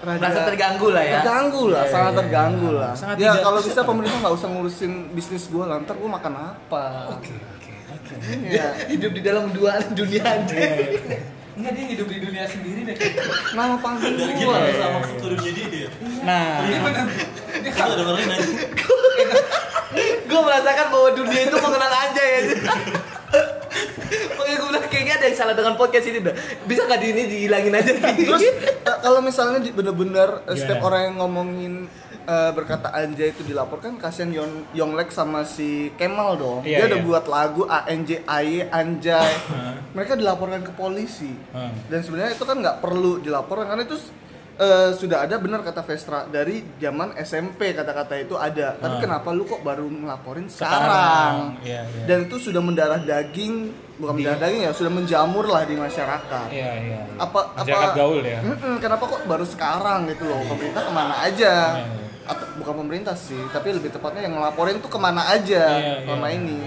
rada 0.00 0.16
Merasa 0.18 0.40
terganggu 0.46 0.88
lah 0.88 1.04
ya. 1.04 1.20
terganggu 1.20 1.64
lah, 1.68 1.84
Iya, 1.84 1.92
sangat 1.92 2.12
iya, 2.12 2.18
terganggu 2.24 2.68
lah. 2.72 2.92
Sangat 2.96 3.16
ya 3.20 3.32
kalau 3.38 3.60
bisa 3.60 3.80
pemerintah 3.84 4.16
nggak 4.18 4.34
usah 4.34 4.48
ngurusin 4.48 4.92
bisnis 5.12 5.44
gue, 5.46 5.60
ntar 5.60 5.96
gue 5.96 6.10
makan 6.10 6.32
apa? 6.56 6.84
Oke, 7.12 7.32
oke, 7.36 7.72
oke. 7.92 8.14
Iya. 8.48 8.66
Hidup 8.92 9.12
di 9.12 9.20
dalam 9.20 9.52
dua 9.52 9.76
dunia 9.92 10.24
anjay. 10.24 10.96
Enggak 11.50 11.76
dia 11.76 11.86
hidup 11.92 12.06
di 12.08 12.18
dunia 12.24 12.44
sendiri 12.48 12.80
deh. 12.88 12.96
Nama 13.52 13.76
panggung 13.76 14.16
bisa 14.16 14.86
masuk 14.96 15.16
ke 15.18 15.26
dunia 15.36 15.50
dia 15.52 15.66
dia. 15.68 15.88
Nah, 16.24 16.64
Dia 16.64 16.78
bener. 16.80 17.04
Dia 17.60 17.72
kalau 17.74 17.92
ada 17.92 18.04
orang 18.06 18.24
lain. 18.24 18.48
gue 20.24 20.40
merasakan 20.40 20.86
bahwa 20.88 21.08
dunia 21.12 21.40
itu 21.44 21.56
mengenal 21.60 21.92
anjay 21.92 22.28
ya. 22.30 22.40
Makanya 24.38 24.56
gue 24.58 24.68
bilang 24.68 24.86
kayaknya 24.90 25.14
ada 25.20 25.24
yang 25.30 25.36
salah 25.38 25.54
dengan 25.54 25.74
podcast 25.78 26.06
ini 26.10 26.18
dah. 26.22 26.34
Bisa 26.66 26.86
nggak 26.86 27.00
di 27.00 27.08
ini 27.14 27.22
dihilangin 27.30 27.74
aja? 27.74 27.92
Terus 28.28 28.42
eh, 28.42 28.98
kalau 29.02 29.20
misalnya 29.22 29.62
bener-bener 29.70 30.42
eh, 30.50 30.56
setiap 30.58 30.82
orang 30.82 31.12
yang 31.12 31.16
ngomongin 31.22 31.74
eh, 32.26 32.50
berkata 32.54 32.90
anjay 32.90 33.30
itu 33.30 33.46
dilaporkan 33.46 33.96
kasihan 33.96 34.30
Yon 34.34 34.52
Yonglek 34.74 35.14
sama 35.14 35.46
si 35.46 35.94
Kemal 35.94 36.36
dong. 36.40 36.60
Iya, 36.66 36.84
Dia 36.84 36.96
udah 36.96 37.00
iya. 37.00 37.06
buat 37.06 37.24
lagu 37.30 37.62
ANJ 37.66 38.10
AY 38.26 38.70
anjay. 38.70 39.32
Mereka 39.96 40.18
dilaporkan 40.18 40.62
ke 40.66 40.72
polisi. 40.74 41.30
Hmm. 41.54 41.74
Dan 41.86 42.00
sebenarnya 42.02 42.34
itu 42.34 42.44
kan 42.46 42.58
nggak 42.58 42.78
perlu 42.82 43.22
dilaporkan 43.22 43.70
karena 43.74 43.86
itu 43.86 43.98
eh, 44.60 44.90
sudah 44.92 45.24
ada 45.24 45.36
benar 45.36 45.60
kata 45.60 45.80
Vestra 45.80 46.24
dari 46.26 46.60
zaman 46.76 47.16
SMP 47.16 47.72
kata-kata 47.72 48.14
itu 48.14 48.36
ada. 48.36 48.76
Tapi 48.76 48.94
Hmm. 48.94 49.02
kenapa 49.02 49.28
lu 49.30 49.42
kok 49.42 49.60
baru 49.60 49.88
ngelaporin 49.88 50.46
Sekarang. 50.46 50.76
sekarang? 50.76 51.34
Iya, 51.62 51.80
iya. 51.82 52.04
Dan 52.04 52.18
itu 52.22 52.36
sudah 52.38 52.60
mendarah 52.60 53.00
daging, 53.00 53.72
bukan 53.96 54.12
mendarah 54.14 54.36
daging 54.38 54.62
ya, 54.62 54.72
sudah 54.72 54.92
menjamur 54.92 55.44
lah 55.44 55.62
di 55.62 55.74
masyarakat 55.74 56.46
iya 56.50 56.70
iya. 56.78 57.00
iya. 57.00 57.16
apa 57.16 57.40
Masyarakat 57.54 57.88
apa 57.88 57.96
gaul 57.96 58.20
ya. 58.20 58.40
Mm-mm, 58.42 58.74
kenapa 58.78 59.04
kok 59.06 59.22
baru 59.24 59.44
sekarang 59.44 59.98
gitu 60.06 60.24
loh 60.24 60.40
pemerintah 60.46 60.82
ke 60.82 60.92
mana 60.92 61.14
aja 61.18 61.54
Iya, 61.74 61.84
iya. 61.88 62.06
atau 62.26 62.44
bukan 62.54 62.74
pemerintah 62.78 63.14
sih 63.14 63.40
tapi 63.50 63.72
lebih 63.72 63.90
tepatnya 63.90 64.22
yang 64.22 64.36
ngelaporin 64.36 64.78
tuh 64.78 64.88
ke 64.88 64.96
mana 64.96 65.24
aja 65.26 65.64
Iya, 65.74 65.94
selama 66.04 66.26
iya. 66.26 66.36
ini 66.36 66.58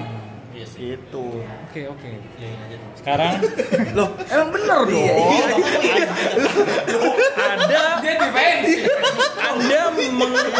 Iya 0.63 0.67
sih. 0.69 0.79
gitu 0.95 1.43
Oke 1.67 1.81
oke. 1.85 2.07
Iyain 2.33 2.55
aja 2.57 2.75
dong. 2.77 2.91
Sekarang 2.95 3.33
loh 3.97 4.09
emang 4.25 4.49
bener 4.49 4.79
dong 4.85 5.03
Iya, 5.03 5.55
ada 7.35 7.81
dia 7.99 8.13
defense. 8.17 8.71
Anda 9.35 9.79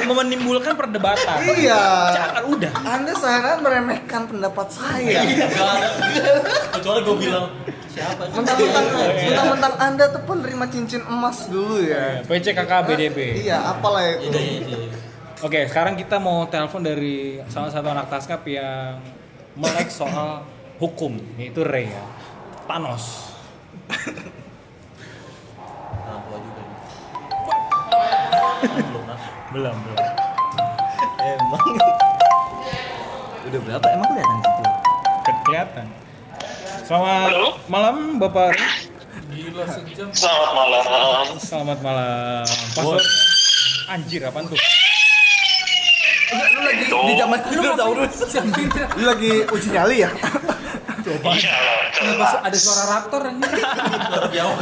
menimbulkan 0.06 0.74
perdebatan. 0.76 1.38
iya 1.56 2.12
Jangan 2.12 2.44
udah. 2.46 2.72
anda 2.84 3.12
sekarang 3.14 3.58
meremehkan 3.62 4.22
pendapat 4.26 4.68
saya 4.70 5.24
ada. 5.24 5.70
Kecuali 6.74 7.00
gue 7.02 7.16
bilang 7.22 7.46
siapa? 7.88 8.26
mentang-mentang 8.28 8.86
Iya. 8.90 9.28
mentang-mentang 9.30 9.74
anda 9.78 10.06
tuh 10.10 10.22
penerima 10.24 10.66
cincin 10.68 11.02
emas 11.04 11.46
dulu 11.46 11.78
ya 11.80 12.26
PCKK 12.26 12.72
BDB. 12.84 13.18
iya 13.40 13.62
apalah 13.64 14.02
Iya 14.04 14.18
itu 14.20 14.38
iya 14.38 14.60
iya. 14.68 14.98
Oke, 15.40 15.68
sekarang 15.68 15.94
kita 15.94 16.18
mau 16.18 16.48
telepon 16.48 16.80
dari 16.82 17.36
salah 17.46 17.68
satu 17.68 17.86
anak 17.86 18.08
taskap 18.08 18.42
yang 18.46 18.96
melek 19.54 19.90
soal 19.90 20.44
hukum, 20.78 21.18
yaitu 21.38 21.62
Ray 21.62 21.90
ya. 21.90 22.04
Thanos. 22.66 23.34
Tua 26.04 26.38
juga. 26.40 26.62
nih. 26.64 26.78
Belum 28.82 29.04
nah. 29.06 29.20
Belum, 29.52 29.76
belum. 29.76 30.00
Emang. 31.24 31.64
Udah 33.44 33.60
berapa 33.62 33.86
emang 33.86 34.08
kelihatan 34.10 34.38
situ? 34.40 34.64
Ke- 35.24 35.42
Kelihatan. 35.44 35.88
Selamat 36.84 37.32
malam, 37.68 37.96
Bapak. 38.18 38.56
Gila 39.30 39.64
sejam. 39.68 40.10
Selamat 40.12 40.50
malam. 40.52 40.84
Selamat 41.38 41.80
malam. 41.80 42.44
Password. 42.74 43.06
Anjir, 43.84 44.22
apaan 44.26 44.48
tuh? 44.48 44.58
Di 47.04 47.14
zaman 47.16 47.40
dinosaurus 47.44 48.14
lu 48.96 49.04
lagi 49.04 49.32
uji 49.46 49.68
nyali 49.70 49.98
ya 50.02 50.12
Iya, 51.04 51.52
Kenapa 51.92 52.24
su- 52.26 52.42
ada 52.42 52.58
suara 52.58 52.84
raptor 52.90 53.22
anjing? 53.28 53.44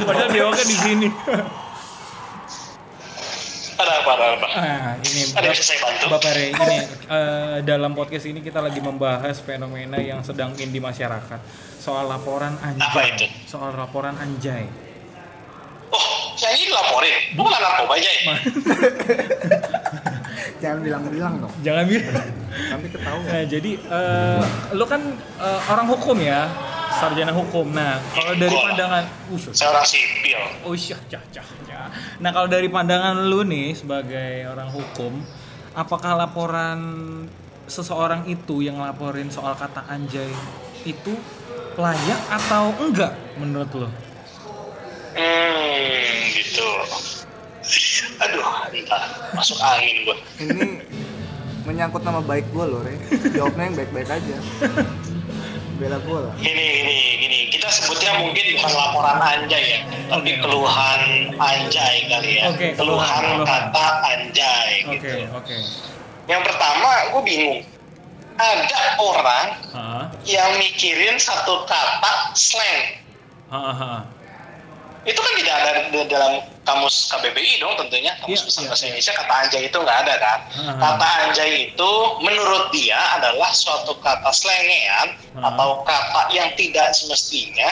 Padahal 0.02 0.30
biawaknya 0.34 0.66
di 0.66 0.74
sini. 0.74 1.08
ada 3.78 3.94
apa, 4.02 4.10
ada 4.14 4.26
apa? 4.38 4.48
Ah, 4.52 4.94
ini 5.02 5.22
Ada 5.34 5.42
yang 5.44 5.54
bisa 5.54 5.62
saya 5.64 5.80
bantu? 5.82 6.06
Bapak 6.10 6.32
Ray, 6.34 6.50
ini 6.50 6.78
eh, 7.08 7.56
dalam 7.62 7.94
podcast 7.94 8.26
ini 8.26 8.42
kita 8.42 8.58
lagi 8.58 8.78
membahas 8.78 9.38
fenomena 9.38 9.98
yang 9.98 10.22
sedang 10.22 10.58
in 10.58 10.70
di 10.70 10.78
masyarakat 10.78 11.40
soal 11.78 12.06
laporan 12.06 12.58
anjay. 12.58 12.90
Apa 12.90 13.02
itu? 13.06 13.26
Soal 13.46 13.74
laporan 13.74 14.18
anjay. 14.18 14.66
Oh, 15.90 16.06
saya 16.34 16.54
ini 16.54 16.70
dilaporin. 16.70 17.16
Bukan 17.34 17.52
narkoba 17.54 17.94
aja 17.98 18.10
ya? 18.10 18.22
jangan 20.62 20.80
bilang-bilang 20.80 21.34
dong 21.42 21.54
Jangan 21.66 21.84
bilang. 21.90 22.28
nanti 22.70 22.88
ketahuan 22.94 23.26
Nah, 23.26 23.44
jadi 23.44 23.72
eh, 23.82 24.42
lu 24.72 24.86
kan 24.86 25.02
eh, 25.18 25.60
orang 25.68 25.88
hukum 25.90 26.18
ya, 26.22 26.46
sarjana 26.94 27.34
hukum. 27.34 27.74
Nah, 27.74 27.98
kalau 28.14 28.38
dari 28.38 28.54
Gua. 28.54 28.64
pandangan 28.70 29.04
usus. 29.30 29.56
Saya 29.58 29.74
orang 29.74 29.88
sipil. 29.88 30.42
Oh 30.62 30.78
iya, 30.78 30.98
cah, 31.10 31.24
cah, 31.34 31.48
cah. 31.66 31.88
Nah, 32.22 32.30
kalau 32.30 32.46
dari 32.46 32.70
pandangan 32.70 33.18
lu 33.26 33.42
nih 33.42 33.74
sebagai 33.74 34.46
orang 34.46 34.70
hukum, 34.70 35.18
apakah 35.74 36.14
laporan 36.14 36.80
seseorang 37.66 38.28
itu 38.28 38.62
yang 38.62 38.78
laporin 38.78 39.32
soal 39.32 39.56
kata 39.56 39.88
anjay 39.88 40.30
itu 40.84 41.14
layak 41.74 42.22
atau 42.30 42.76
enggak 42.78 43.16
menurut 43.40 43.72
lu? 43.74 43.90
Hmm, 45.12 46.14
gitu. 46.32 46.68
Aduh, 48.22 48.46
entah. 48.70 49.04
Masuk 49.34 49.58
angin 49.60 50.06
gua. 50.06 50.16
ini 50.38 50.68
menyangkut 51.62 52.02
nama 52.02 52.22
baik 52.22 52.50
gue 52.50 52.66
loh 52.66 52.82
Re 52.82 52.98
jawabnya 53.38 53.70
yang 53.70 53.76
baik-baik 53.78 54.10
aja 54.10 54.38
bela 55.78 55.98
gue 56.02 56.20
lah 56.26 56.34
Gini, 56.42 56.66
gini, 56.82 56.98
gini. 57.22 57.38
Kita 57.54 57.68
sebutnya 57.70 58.18
mungkin 58.18 58.46
bukan 58.58 58.72
laporan 58.74 59.18
anjay 59.22 59.62
ya, 59.62 59.80
tapi 60.10 60.34
Oke. 60.34 60.42
keluhan 60.42 61.02
anjay 61.38 61.96
kali 62.10 62.32
ya. 62.42 62.44
Oke, 62.50 62.68
keluhan, 62.74 63.22
keluhan, 63.22 63.46
kata 63.46 63.88
anjay 64.10 64.72
Oke, 64.90 64.98
gitu. 64.98 65.10
oke. 65.38 65.58
Yang 66.26 66.42
pertama, 66.50 66.90
gue 67.14 67.22
bingung. 67.26 67.60
Ada 68.42 68.82
orang 68.98 69.48
Hah? 69.70 70.06
yang 70.26 70.50
mikirin 70.58 71.22
satu 71.22 71.62
kata 71.70 72.34
slang. 72.34 72.82
Hah, 73.54 73.74
hah. 73.76 74.02
Itu 75.06 75.20
kan 75.22 75.34
tidak 75.38 75.56
ada 75.62 75.72
di 75.94 76.02
dalam 76.10 76.34
kamus 76.62 77.10
KBBI 77.10 77.58
dong 77.58 77.74
tentunya. 77.78 78.14
Kamus 78.22 78.42
Iya, 78.42 78.48
Besar 78.48 78.62
iya, 78.62 78.70
Bahasa 78.70 78.84
iya. 78.84 78.90
Indonesia 78.94 79.14
kata 79.18 79.34
anjay 79.34 79.62
itu 79.66 79.78
nggak 79.82 79.98
ada 80.06 80.16
kan. 80.22 80.40
Kata 80.78 81.08
anjay 81.26 81.52
itu 81.72 81.92
menurut 82.22 82.66
dia 82.70 83.00
adalah 83.18 83.50
suatu 83.52 83.98
kata 84.00 84.30
slengean 84.30 85.08
Aha. 85.42 85.50
atau 85.54 85.70
kata 85.84 86.22
yang 86.30 86.50
tidak 86.54 86.94
semestinya 86.94 87.72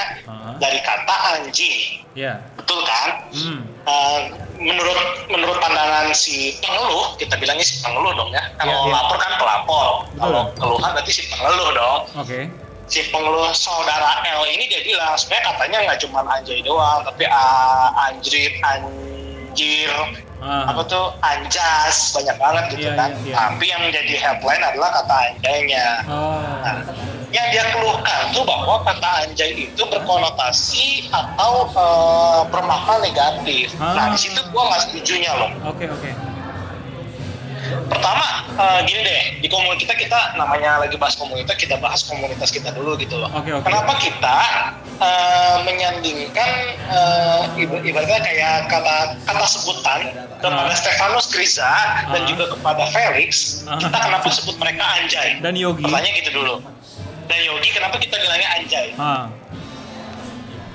dari 0.57 0.79
kata 0.81 1.15
anjing. 1.37 2.01
Ya. 2.17 2.41
Betul 2.57 2.81
kan? 2.83 3.09
Hmm. 3.31 3.61
Uh, 3.89 4.19
menurut 4.59 4.97
menurut 5.31 5.57
pandangan 5.57 6.11
si 6.11 6.57
pengeluh, 6.59 7.15
kita 7.15 7.37
bilangnya 7.39 7.63
si 7.65 7.79
pengeluh 7.79 8.11
dong 8.13 8.29
ya. 8.33 8.43
Iya, 8.43 8.57
Kalau 8.59 8.77
iya. 8.85 8.93
lapor 8.93 9.17
kan 9.17 9.31
pelapor. 9.39 9.87
Kalau 10.19 10.41
keluhan 10.57 10.89
berarti 10.97 11.11
si 11.13 11.23
pengeluh 11.29 11.69
dong. 11.73 12.01
Oke. 12.19 12.49
Si 12.89 13.05
pengeluh 13.13 13.53
saudara 13.53 14.25
L 14.25 14.49
ini 14.49 14.65
dia 14.65 14.81
bilang 14.81 15.13
sebenarnya 15.13 15.53
katanya 15.53 15.77
nggak 15.85 15.99
cuma 16.01 16.19
anjay 16.25 16.57
doang, 16.65 17.05
tapi 17.05 17.23
uh, 17.29 17.87
anjrit, 18.09 18.53
anjir, 18.65 19.93
Ah. 20.39 20.71
apa 20.71 20.87
tuh 20.87 21.11
anjas 21.19 22.15
banyak 22.15 22.31
banget 22.39 22.63
gitu 22.71 22.87
Iya, 22.87 22.95
kan. 22.95 23.09
iya, 23.11 23.27
iya. 23.27 23.35
Tapi 23.35 23.63
yang 23.67 23.81
menjadi 23.83 24.13
headline 24.15 24.63
adalah 24.63 24.89
kata 24.95 25.15
anjaynya. 25.35 25.87
Oh. 26.07 26.39
Nah, 26.63 26.79
yang 27.29 27.45
dia 27.51 27.63
keluhkan 27.75 28.31
tuh 28.31 28.47
bahwa 28.47 28.79
kata 28.87 29.09
anjay 29.27 29.51
itu 29.67 29.83
berkonotasi 29.83 31.11
atau 31.11 31.67
eh, 31.67 32.39
bermakna 32.55 33.03
negatif. 33.03 33.75
Ah. 33.83 33.99
Nah 33.99 34.05
di 34.15 34.19
situ 34.23 34.39
gua 34.55 34.71
nggak 34.71 34.81
setujunya 34.87 35.31
loh. 35.35 35.51
Oke 35.67 35.91
oke. 35.91 36.07
Pertama 37.99 38.25
eh, 38.55 38.79
gini 38.83 39.01
deh 39.03 39.21
di 39.39 39.47
komunitas 39.47 39.83
kita 39.83 39.93
kita 39.99 40.19
namanya 40.33 40.79
lagi 40.79 40.95
bahas 40.95 41.13
komunitas 41.13 41.51
kita 41.53 41.75
bahas 41.77 41.99
komunitas 42.01 42.47
kita 42.47 42.71
dulu 42.71 42.95
gitu 42.95 43.15
loh. 43.15 43.27
Oke, 43.29 43.51
oke. 43.51 43.61
Kenapa 43.61 43.93
kita 43.99 44.37
eh, 44.97 45.55
menyandingkan 45.61 46.49
iba- 47.55 47.83
ibaratnya 47.83 48.19
kayak 48.21 48.67
kata 48.67 48.95
kata 49.21 49.45
sebutan 49.45 49.99
kepada 50.39 50.63
Ah. 50.65 50.71
Stefanus 50.73 51.27
Kriza 51.27 51.67
dan 52.07 52.21
Ah. 52.21 52.25
juga 52.25 52.47
kepada 52.49 52.87
Felix 52.89 53.63
Ah. 53.63 53.75
kita 53.75 53.97
kenapa 53.97 54.27
sebut 54.29 54.55
mereka 54.55 54.83
anjay? 54.95 55.35
Dan 55.39 55.53
Yogi. 55.53 55.83
Pertanyaan 55.83 56.15
gitu 56.17 56.31
dulu. 56.33 56.55
Dan 57.27 57.39
Yogi 57.43 57.69
kenapa 57.69 57.95
kita 57.95 58.15
bilangnya 58.17 58.49
anjay? 58.55 58.87
Ah. 58.95 59.27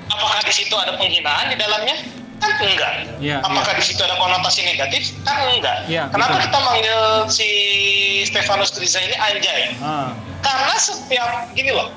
Apakah 0.07 0.39
di 0.39 0.53
situ 0.53 0.71
ada 0.71 0.93
penghinaan 0.93 1.49
di 1.49 1.57
dalamnya? 1.57 1.97
Kan 2.35 2.51
enggak. 2.59 2.93
Iya, 3.17 3.37
Apakah 3.41 3.73
di 3.73 3.83
situ 3.83 4.01
ada 4.03 4.15
konotasi 4.15 4.61
negatif? 4.63 5.15
Kan 5.23 5.49
enggak. 5.49 5.87
Iya, 5.87 6.11
Kenapa 6.11 6.35
betul. 6.35 6.43
kita 6.47 6.57
manggil 6.61 6.99
si 7.31 7.49
Stefanus 8.27 8.75
Kriza 8.75 8.99
ini 8.99 9.15
anjay? 9.15 9.75
Ah. 9.79 10.11
Karena 10.43 10.75
setiap 10.75 11.29
gini 11.53 11.71
loh, 11.73 11.89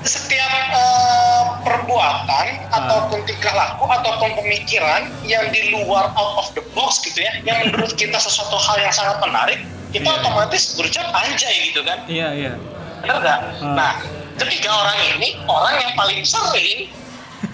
setiap 0.00 0.52
eh, 0.72 1.42
perbuatan 1.60 2.46
ataupun 2.72 3.20
tingkah 3.28 3.52
laku 3.52 3.84
ataupun 3.84 4.32
pemikiran 4.34 5.12
yang 5.22 5.44
di 5.52 5.70
luar 5.70 6.08
out 6.16 6.40
of 6.40 6.48
the 6.56 6.64
box 6.72 7.04
gitu 7.04 7.20
ya, 7.20 7.32
yang 7.44 7.68
menurut 7.68 7.92
kita 7.94 8.16
sesuatu 8.16 8.56
hal 8.56 8.80
yang 8.80 8.90
sangat 8.90 9.20
menarik, 9.20 9.60
kita 9.92 10.08
Iya. 10.08 10.18
otomatis 10.24 10.74
berucap 10.74 11.06
anjay 11.12 11.54
gitu 11.70 11.84
kan? 11.84 11.98
Iya 12.08 12.28
iya. 12.32 12.52
Bener 13.04 13.16
nggak? 13.20 13.40
Ah. 13.60 13.74
Nah, 13.76 13.92
ketiga 14.40 14.72
orang 14.72 14.98
ini 15.14 15.28
orang 15.44 15.74
yang 15.78 15.92
paling 15.94 16.20
sering 16.24 16.88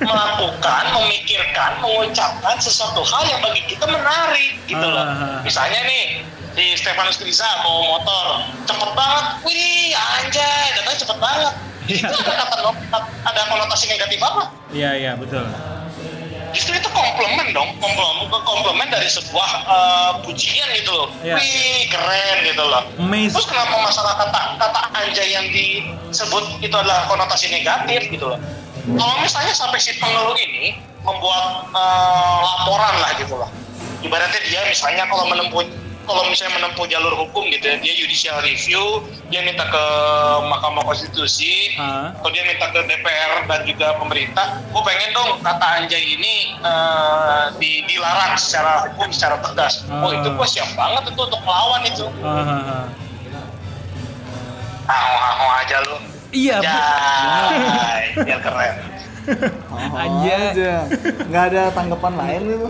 melakukan, 0.02 0.84
memikirkan, 0.98 1.78
mengucapkan 1.80 2.56
sesuatu 2.58 3.06
hal 3.06 3.22
yang 3.30 3.40
bagi 3.40 3.62
kita 3.70 3.86
menarik 3.86 4.58
gitu 4.66 4.86
loh. 4.86 5.06
Ah. 5.06 5.40
Misalnya 5.46 5.80
nih, 5.86 6.26
di 6.56 6.72
Stefanus 6.74 7.20
Kriza 7.20 7.46
bawa 7.62 7.96
motor, 7.96 8.26
cepet 8.64 8.90
banget, 8.96 9.24
wih 9.44 9.92
anjay, 9.94 10.66
datanya 10.74 10.98
cepet 10.98 11.18
banget. 11.20 11.54
Iya. 11.86 12.08
Itu 12.10 12.18
ada 12.18 12.44
kata 12.50 12.98
ada 13.22 13.40
konotasi 13.46 13.86
negatif 13.86 14.18
apa? 14.18 14.50
Iya 14.74 14.90
iya 14.98 15.12
betul. 15.14 15.46
Justru 16.50 16.72
itu 16.72 16.88
komplement 16.88 17.52
dong, 17.52 17.76
komplement 18.32 18.88
dari 18.88 19.06
sebuah 19.06 19.50
eh, 19.68 20.12
pujian 20.24 20.66
gitu 20.74 20.90
loh. 20.90 21.08
Iya. 21.22 21.36
Wih 21.38 21.86
keren 21.92 22.36
gitu 22.42 22.64
loh. 22.64 22.82
Amazing. 22.98 23.36
Terus 23.38 23.46
kenapa 23.46 23.74
masalah 23.86 24.14
kata 24.18 24.40
kata 24.58 24.80
anjay 24.96 25.28
yang 25.30 25.46
disebut 25.52 26.44
itu 26.64 26.74
adalah 26.74 27.06
konotasi 27.06 27.52
negatif 27.52 28.10
gitu 28.10 28.34
loh? 28.34 28.40
Kalau 28.86 29.14
misalnya 29.18 29.54
sampai 29.54 29.82
si 29.82 29.98
pengeluh 29.98 30.38
ini 30.38 30.78
membuat 31.02 31.66
eh, 31.74 32.38
laporan 32.42 32.94
lah 33.02 33.10
gitu 33.18 33.34
lah. 33.34 33.50
Ibaratnya 34.02 34.40
dia 34.46 34.62
misalnya 34.70 35.10
kalau 35.10 35.26
menempuh 35.26 35.66
kalau 36.06 36.22
misalnya 36.30 36.62
menempuh 36.62 36.86
jalur 36.86 37.18
hukum 37.18 37.50
gitu 37.50 37.66
ya, 37.66 37.82
dia 37.82 37.94
judicial 37.98 38.38
review, 38.38 39.02
dia 39.26 39.42
minta 39.42 39.66
ke 39.66 39.84
Mahkamah 40.46 40.86
Konstitusi, 40.86 41.74
Ah. 41.82 42.14
atau 42.14 42.30
dia 42.30 42.46
minta 42.46 42.70
ke 42.70 42.78
DPR 42.86 43.42
dan 43.50 43.66
juga 43.66 43.98
pemerintah, 43.98 44.62
gue 44.70 44.82
pengen 44.86 45.10
dong 45.10 45.42
kata 45.42 45.66
anjay 45.82 45.98
ini 45.98 46.54
di, 47.58 47.82
dilarang 47.90 48.38
secara 48.38 48.86
hukum, 48.86 49.10
secara 49.10 49.42
tegas. 49.42 49.82
Oh 49.90 50.14
itu 50.14 50.30
gue 50.30 50.46
siap 50.46 50.70
banget 50.78 51.10
itu 51.10 51.20
untuk 51.26 51.42
melawan 51.42 51.82
itu. 51.82 52.06
Ah, 52.22 52.54
ah, 52.54 52.86
ah. 54.86 55.58
Aja 55.66 55.82
lu. 55.82 55.98
Iya. 56.36 56.56
Jai, 56.60 58.04
biar 58.20 58.40
keren. 58.44 58.76
Oh, 59.72 59.96
Anjay. 60.04 60.52
aja. 60.52 60.74
Nggak 61.26 61.44
ada 61.52 61.62
tanggapan 61.72 62.12
lain 62.20 62.40
gitu. 62.52 62.68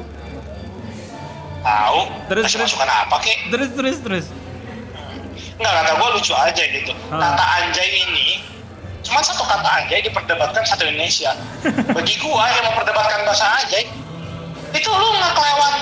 Tahu? 1.67 2.01
Terus, 2.31 2.45
terus. 2.47 2.63
masukan 2.63 2.87
apa 2.87 3.17
kek? 3.19 3.39
Terus 3.51 3.71
terus 3.75 3.97
terus. 3.99 4.27
Enggak, 5.59 5.73
kata 5.83 5.91
gue 5.99 6.09
lucu 6.15 6.33
aja 6.37 6.63
gitu. 6.63 6.93
Ah. 7.11 7.35
Kata 7.35 7.45
anjay 7.59 7.89
ini, 8.07 8.45
cuma 9.03 9.19
satu 9.25 9.43
kata 9.43 9.67
anjay 9.83 9.99
diperdebatkan 10.05 10.63
satu 10.63 10.87
Indonesia. 10.87 11.35
Bagi 11.97 12.15
gua 12.23 12.47
yang 12.55 12.71
memperdebatkan 12.71 13.27
bahasa 13.27 13.47
anjay, 13.65 13.89
itu 14.77 14.89
lu 14.93 15.09
nggak 15.17 15.33
kelewat 15.35 15.75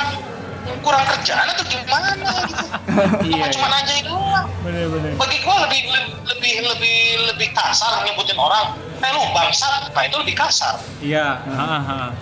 kurang 0.81 1.05
kerjaan 1.07 1.47
atau 1.53 1.65
gimana 1.67 2.31
gitu. 2.49 2.65
Iya, 3.25 3.43
Apa 3.43 3.47
cuma 3.53 3.67
iya. 3.69 3.79
anjay 3.83 4.01
doang. 4.07 4.47
Bener 4.63 4.87
bener. 4.89 5.11
Bagi 5.19 5.39
gua 5.43 5.57
lebih 5.67 5.81
lebih 6.27 6.55
lebih 6.65 6.99
lebih 7.33 7.49
kasar 7.53 8.05
nyebutin 8.05 8.39
orang. 8.39 8.77
Eh 9.05 9.11
lu 9.13 9.21
bangsat, 9.37 9.93
nah 9.93 10.03
itu 10.07 10.17
lebih 10.21 10.37
kasar. 10.39 10.81
Iya. 11.03 11.43
ah. 11.53 12.13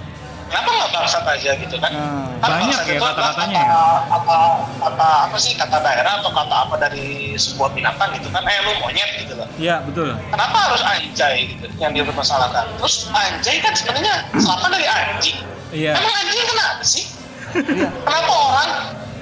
Kenapa 0.53 0.69
nggak 0.69 0.91
bangsat 0.93 1.25
aja 1.25 1.51
gitu 1.57 1.77
kan? 1.81 1.89
Hmm. 1.97 2.29
Kan 2.45 2.61
Banyak 2.61 2.81
ya 2.85 2.95
itu 3.01 3.05
kata-katanya 3.09 3.57
ya. 3.57 3.73
Kata, 3.73 3.97
kata, 4.05 4.39
kata 4.85 5.09
apa 5.25 5.37
sih 5.41 5.53
kata 5.57 5.77
daerah 5.81 6.13
atau 6.21 6.29
kata 6.29 6.57
apa 6.69 6.75
dari 6.77 7.33
sebuah 7.41 7.73
binatang 7.73 8.13
gitu 8.21 8.29
kan? 8.29 8.45
Eh 8.45 8.61
lu 8.61 8.77
monyet 8.85 9.11
gitu 9.17 9.33
loh. 9.33 9.49
Iya 9.57 9.81
betul. 9.81 10.13
Kenapa 10.29 10.57
harus 10.69 10.85
anjay 10.85 11.57
gitu 11.57 11.65
yang 11.81 11.97
dia 11.97 12.05
permasalahkan? 12.05 12.69
Terus 12.77 13.09
anjay 13.17 13.65
kan 13.65 13.73
sebenarnya 13.73 14.29
selapan 14.37 14.69
dari 14.77 14.87
anjing. 14.93 15.37
Iya. 15.73 15.93
Emang 15.97 16.15
anjing 16.21 16.45
kenapa 16.45 16.85
sih? 16.85 17.05
Kenapa 17.53 18.33
orang 18.33 18.71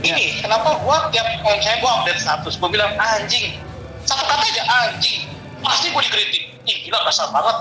ini? 0.01 0.39
Kenapa 0.39 0.79
gua 0.81 1.11
tiap 1.11 1.27
misalnya 1.29 1.79
gua 1.79 1.91
update 2.01 2.21
status, 2.21 2.55
gua 2.57 2.69
bilang 2.69 2.93
anjing. 2.97 3.59
Satu 4.03 4.23
kata 4.23 4.45
aja 4.45 4.63
anjing. 4.87 5.29
Pasti 5.61 5.91
gua 5.91 6.01
dikritik. 6.01 6.43
Ih 6.63 6.77
gila 6.85 6.99
kasar 7.05 7.29
banget. 7.31 7.57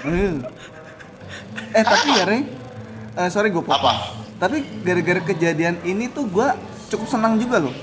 Eh, 0.00 0.34
eh 1.72 1.84
tapi 1.84 2.08
ya 2.10 2.24
Rey, 2.24 2.42
Eh, 3.10 3.28
sorry 3.28 3.50
gue 3.50 3.60
potong. 3.60 3.84
Apa? 3.84 4.16
Tapi 4.38 4.62
gara-gara 4.80 5.20
kejadian 5.20 5.82
ini 5.82 6.08
tuh 6.08 6.24
gue 6.24 6.46
cukup 6.88 7.10
senang 7.10 7.36
juga 7.36 7.58
loh. 7.58 7.74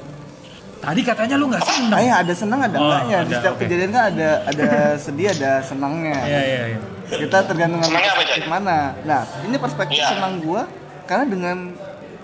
Tadi 0.78 1.02
katanya 1.04 1.36
lu 1.36 1.52
nggak 1.52 1.62
senang. 1.62 2.00
Ya 2.00 2.24
ada 2.24 2.34
senang 2.34 2.60
ada 2.63 2.78
Oh, 2.80 2.88
enggaknya. 2.88 3.18
Di 3.18 3.26
ada, 3.28 3.36
setiap 3.38 3.54
oke. 3.54 3.62
kejadian 3.62 3.90
kan 3.92 4.04
ada 4.16 4.30
ada 4.48 4.70
sedih 5.04 5.28
ada 5.30 5.52
senangnya. 5.62 6.18
Iya 6.24 6.42
iya 6.42 6.62
iya. 6.74 6.80
Kita 7.08 7.38
tergantung 7.44 7.82
sama 7.84 8.00
perspektif 8.00 8.44
mana. 8.48 8.78
Nah, 9.04 9.22
ini 9.44 9.56
perspektif 9.60 10.00
Iya. 10.00 10.10
senang 10.16 10.34
gue 10.40 10.62
karena 11.06 11.26
dengan 11.28 11.58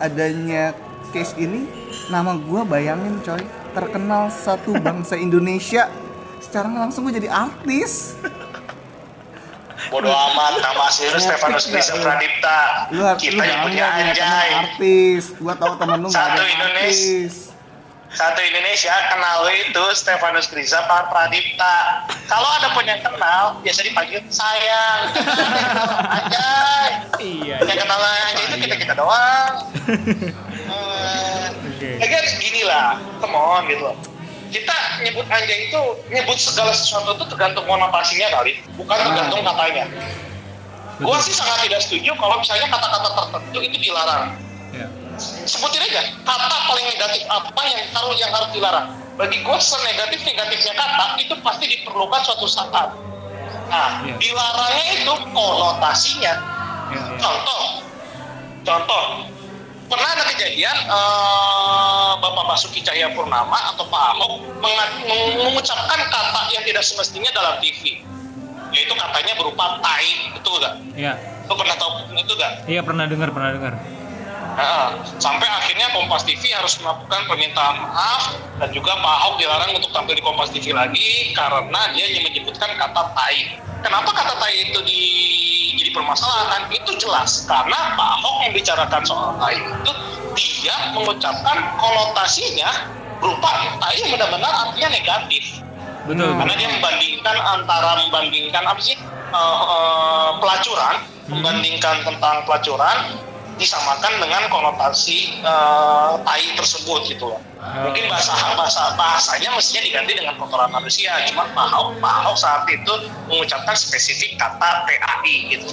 adanya 0.02 0.74
case 1.14 1.38
ini 1.38 1.70
nama 2.10 2.34
gue 2.34 2.62
bayangin 2.66 3.22
coy 3.22 3.42
terkenal 3.74 4.30
satu 4.34 4.74
bangsa 4.82 5.18
Indonesia 5.18 5.90
secara 6.42 6.70
langsung 6.70 7.06
gue 7.06 7.22
jadi 7.22 7.30
artis 7.30 8.18
Bodoh 9.92 10.10
amat 10.10 10.58
nama 10.64 10.90
asli 10.90 11.12
lu 11.12 11.20
Stefanus 11.20 11.68
Bisa? 11.70 11.94
Pradipta. 12.00 12.88
lu 12.96 13.04
Kita 13.20 13.36
nyebutnya 13.36 13.46
bangga 13.46 13.66
punya 13.68 13.86
anjay. 14.10 14.50
artis 14.64 15.24
gua 15.38 15.54
tahu 15.60 15.74
temen 15.78 15.98
lu 16.02 16.08
nggak 16.10 16.26
ada 16.34 16.42
yang 16.42 16.62
artis 16.66 17.53
Satu 18.14 18.40
Indonesia 18.46 18.94
kenal 19.10 19.42
itu 19.50 19.84
Stefanus 19.98 20.46
Kriza 20.46 20.86
Pak 20.86 21.10
Pradipta. 21.10 22.06
Kalau 22.30 22.46
ada 22.62 22.70
pun 22.70 22.86
yang 22.86 23.02
kenal, 23.02 23.58
biasa 23.66 23.82
dipanggil 23.82 24.22
sayang. 24.30 25.00
Anjay. 26.14 26.90
Iya. 27.18 27.58
Yang 27.66 27.80
kenal 27.82 28.00
anjay 28.00 28.46
itu 28.46 28.58
kita 28.70 28.76
kita 28.78 28.94
doang. 28.94 29.52
Ya 31.84 32.08
kan 32.08 32.24
gini 32.40 32.64
lah, 32.64 32.96
come 33.20 33.36
on 33.36 33.68
gitu 33.68 33.84
loh. 33.84 33.98
Kita 34.48 35.04
nyebut 35.04 35.28
anjay 35.28 35.68
itu 35.68 35.82
nyebut 36.08 36.40
segala 36.40 36.72
sesuatu 36.72 37.20
itu 37.20 37.28
tergantung 37.28 37.68
konotasinya 37.68 38.32
kali, 38.40 38.64
bukan 38.80 38.98
tergantung 39.04 39.44
katanya. 39.44 39.84
Gua 41.04 41.20
sih 41.20 41.36
sangat 41.36 41.68
tidak 41.68 41.84
setuju 41.84 42.16
kalau 42.16 42.40
misalnya 42.40 42.72
kata-kata 42.72 43.10
tertentu 43.20 43.60
itu 43.68 43.78
dilarang 43.84 44.40
Iya. 44.74 44.88
Sebutin 45.20 45.82
aja 45.84 46.02
kata 46.24 46.58
paling 46.70 46.86
negatif 46.90 47.22
apa 47.30 47.62
yang 47.68 47.82
harus 47.94 48.16
yang 48.18 48.32
harus 48.34 48.50
dilarang 48.54 48.88
bagi 49.14 49.38
gue 49.46 49.58
senegatif 49.62 50.20
negatifnya 50.26 50.74
kata 50.74 51.06
itu 51.22 51.34
pasti 51.46 51.66
diperlukan 51.70 52.22
suatu 52.26 52.48
saat 52.50 52.90
nah 53.70 53.90
Iya. 54.06 54.16
dilarangnya 54.20 54.86
itu 55.02 55.14
konotasinya 55.34 56.34
Iya, 56.92 57.00
iya. 57.00 57.18
contoh 57.22 57.62
contoh 58.64 59.04
pernah 59.88 60.10
ada 60.18 60.24
kejadian 60.34 60.78
eh, 60.90 62.12
Bapak 62.18 62.46
Basuki 62.50 62.82
Cahayapurnama 62.82 63.74
atau 63.74 63.86
Pak 63.86 64.04
Ahok 64.18 64.34
mengucapkan 65.38 66.00
kata 66.10 66.42
yang 66.54 66.64
tidak 66.66 66.84
semestinya 66.86 67.30
dalam 67.34 67.58
TV 67.62 68.02
yaitu 68.74 68.94
katanya 68.98 69.34
berupa 69.38 69.78
tai 69.86 70.34
betul 70.34 70.58
gak? 70.58 70.74
Iya. 70.98 71.14
Lo 71.46 71.54
pernah 71.54 71.78
tahu 71.78 72.10
itu 72.18 72.34
gak? 72.34 72.52
Iya 72.66 72.82
pernah 72.82 73.06
dengar 73.06 73.30
pernah 73.30 73.54
dengar. 73.54 73.74
Nah, 74.54 75.02
sampai 75.18 75.50
akhirnya 75.50 75.90
Kompas 75.90 76.22
TV 76.30 76.54
harus 76.54 76.78
melakukan 76.78 77.26
permintaan 77.26 77.76
maaf 77.82 78.38
dan 78.62 78.70
juga 78.70 78.94
Pak 79.02 79.14
Ahok 79.22 79.34
dilarang 79.42 79.72
untuk 79.74 79.90
tampil 79.90 80.14
di 80.14 80.24
Kompas 80.24 80.54
TV 80.54 80.70
lagi 80.70 81.34
karena 81.34 81.82
dia 81.94 82.04
hanya 82.06 82.22
menyebutkan 82.22 82.70
kata 82.78 83.04
tai. 83.18 83.58
Kenapa 83.82 84.14
kata 84.14 84.38
tai 84.38 84.56
itu 84.70 84.80
di, 84.86 85.02
jadi 85.82 85.90
permasalahan? 85.90 86.70
Itu 86.70 86.94
jelas 87.02 87.50
karena 87.50 87.98
Pak 87.98 88.10
Ahok 88.22 88.36
membicarakan 88.46 89.02
soal 89.02 89.32
tai 89.42 89.58
itu 89.58 89.92
dia 90.38 90.76
mengucapkan 90.94 91.58
konotasinya 91.78 92.70
berupa 93.18 93.50
tai 93.80 93.96
yang 94.06 94.12
benar-benar 94.18 94.54
artinya 94.68 94.90
negatif 94.92 95.64
Betul. 96.04 96.36
karena 96.36 96.54
dia 96.60 96.70
membandingkan 96.74 97.38
antara 97.40 97.92
membandingkan 98.04 98.64
apa 98.68 98.82
sih 98.84 98.98
eh, 99.00 99.60
eh, 99.64 100.30
pelacuran 100.42 100.96
membandingkan 101.32 101.96
tentang 102.04 102.44
pelacuran 102.44 102.98
disamakan 103.58 104.22
dengan 104.22 104.46
konotasi 104.50 105.42
eh, 105.42 106.12
tai 106.26 106.46
tersebut 106.58 107.08
gitu. 107.10 107.34
Loh 107.34 107.42
mungkin 107.64 108.12
bahasa 108.12 108.36
bahasa 108.60 108.92
bahasanya 109.00 109.56
mestinya 109.56 109.82
diganti 109.88 110.12
dengan 110.20 110.36
kotoran 110.36 110.68
manusia 110.68 111.16
cuma 111.32 111.48
Pak 111.56 111.72
Ahok 111.72 111.96
Pak 112.04 112.14
Ahok 112.24 112.36
saat 112.36 112.68
itu 112.68 112.94
mengucapkan 113.32 113.72
spesifik 113.72 114.36
kata 114.36 114.84
TAI 114.84 115.36
gitu. 115.48 115.72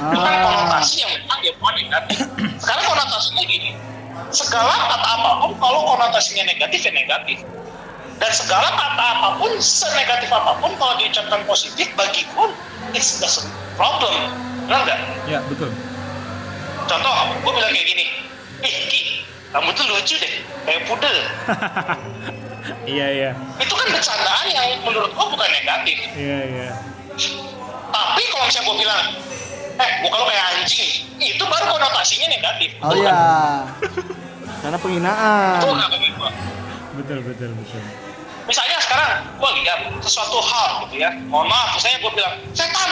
Itu 0.00 0.18
kan 0.20 0.34
konotasi 0.44 1.04
yang 1.04 1.12
memang 1.16 1.38
dia 1.40 1.52
buat 1.56 1.74
negatif. 1.80 2.18
Sekarang 2.60 2.84
konotasinya 2.92 3.44
gini 3.48 3.70
segala 4.30 4.70
kata 4.70 5.08
apa 5.16 5.30
pun 5.42 5.50
kalau 5.58 5.80
konotasinya 5.96 6.44
negatif 6.44 6.84
ya 6.84 6.92
negatif. 6.92 7.40
Dan 8.20 8.30
segala 8.36 8.68
kata 8.76 9.04
apa 9.16 9.28
pun 9.40 9.50
senegatif 9.56 10.28
apa 10.28 10.60
pun 10.60 10.76
kalau 10.76 10.92
diucapkan 11.00 11.40
positif 11.48 11.88
bagi 11.96 12.28
pun 12.36 12.52
it's 12.92 13.16
doesn't 13.16 13.48
problem. 13.80 14.12
Benar 14.68 14.84
nggak? 14.84 14.98
Ya, 15.24 15.40
betul. 15.48 15.72
Contoh 16.90 17.14
gue 17.38 17.52
bilang 17.54 17.70
kayak 17.70 17.86
gini 17.86 18.04
ih 18.60 18.74
Ki 18.90 19.00
kamu 19.50 19.70
tuh 19.72 19.84
lucu 19.86 20.14
deh 20.18 20.32
kayak 20.66 20.80
pudel 20.90 21.16
Iya, 22.84 23.06
iya. 23.08 23.30
itu 23.56 23.72
kan 23.72 23.88
bercandaan 23.88 24.46
yang 24.52 24.68
menurut 24.84 25.10
gue 25.10 25.26
bukan 25.32 25.48
negatif 25.48 25.96
Iya, 26.12 26.38
iya. 26.44 26.68
tapi 27.90 28.22
kalau 28.28 28.44
misalnya 28.46 28.66
gue 28.68 28.76
bilang 28.78 29.02
eh 29.80 29.90
muka 30.04 30.16
lo 30.20 30.24
kayak 30.28 30.44
anjing 30.54 30.90
itu 31.16 31.40
baru 31.40 31.64
konotasinya 31.72 32.28
negatif 32.28 32.70
Oh 32.84 32.92
iya. 32.92 33.16
Karena 34.60 34.76
penghinaan. 34.76 35.56
Betul 35.56 35.72
nggak 35.72 35.88
bagi 35.88 36.08
gua? 36.20 36.30
Betul, 37.00 37.18
betul, 37.24 37.50
betul. 37.56 37.80
misalnya 38.44 38.76
sekarang 38.76 39.12
gue 39.40 39.50
lihat 39.62 39.80
sesuatu 40.02 40.36
hal 40.36 40.84
gitu 40.84 41.00
ya 41.00 41.10
mohon 41.30 41.46
maaf 41.46 41.78
misalnya 41.78 42.02
gue 42.02 42.12
bilang 42.12 42.34
setan 42.50 42.90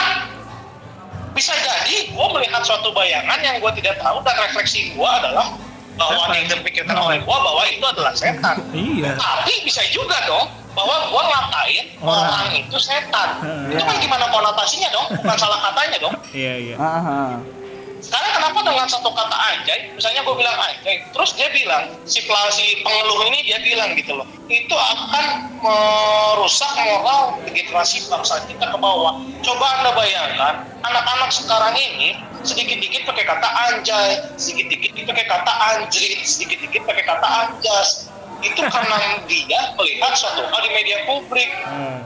bisa 1.39 1.55
jadi 1.55 2.11
gue 2.11 2.27
melihat 2.35 2.59
suatu 2.67 2.91
bayangan 2.91 3.39
yang 3.39 3.63
gue 3.63 3.71
tidak 3.79 3.95
tahu 4.03 4.19
dan 4.27 4.35
refleksi 4.43 4.91
gue 4.91 5.07
adalah 5.23 5.55
bahwa 5.95 6.35
yang 6.35 6.51
terpikirkan 6.51 6.99
oleh 6.99 7.23
gue 7.23 7.37
bahwa 7.39 7.63
itu 7.63 7.85
adalah 7.87 8.11
setan. 8.11 8.59
Iya. 8.75 9.15
tapi 9.15 9.63
bisa 9.63 9.79
juga 9.87 10.19
dong 10.27 10.51
bahwa 10.75 11.07
gue 11.07 11.23
ngatain 11.31 11.85
Orang. 12.03 12.27
orang, 12.27 12.51
itu 12.59 12.75
setan. 12.75 13.39
Itu 13.71 13.83
kan 13.87 13.95
gimana 14.03 14.27
konotasinya 14.27 14.91
dong? 14.91 15.07
Bukan 15.15 15.37
salah 15.39 15.59
katanya 15.71 15.97
dong. 16.03 16.15
Iya, 16.35 16.53
iya. 16.59 16.75
Sekarang 17.99 18.31
kenapa 18.39 18.59
dengan 18.63 18.87
satu 18.87 19.09
kata 19.11 19.37
anjay 19.37 19.79
misalnya 19.91 20.23
gue 20.23 20.35
bilang 20.35 20.57
anjay 20.57 21.03
terus 21.11 21.35
dia 21.35 21.47
bilang 21.51 21.91
si 22.07 22.23
si 22.25 22.65
pengeluh 22.81 23.19
ini 23.27 23.39
dia 23.43 23.59
bilang 23.59 23.91
gitu 23.95 24.15
loh 24.15 24.27
itu 24.49 24.73
akan 24.73 25.25
merusak 25.61 26.71
moral 26.81 27.37
generasi 27.69 28.01
bangsa 28.09 28.41
kita 28.49 28.65
ke 28.65 28.77
bawah. 28.81 29.21
Coba 29.45 29.65
anda 29.79 29.91
bayangkan 29.93 30.65
anak-anak 30.81 31.29
sekarang 31.29 31.77
ini 31.77 32.17
sedikit-dikit 32.41 33.05
pakai 33.05 33.27
kata 33.27 33.49
anjay 33.69 34.25
sedikit-dikit 34.39 35.05
pakai 35.05 35.25
kata 35.29 35.53
anjrit 35.75 36.19
sedikit-dikit 36.25 36.81
pakai 36.89 37.03
kata 37.05 37.27
anjas. 37.27 38.09
Itu 38.39 38.63
karena 38.63 39.19
dia 39.27 39.61
melihat 39.75 40.15
suatu 40.15 40.47
hal 40.47 40.59
di 40.63 40.71
media 40.71 41.03
publik. 41.03 41.51
Ah, 41.67 41.99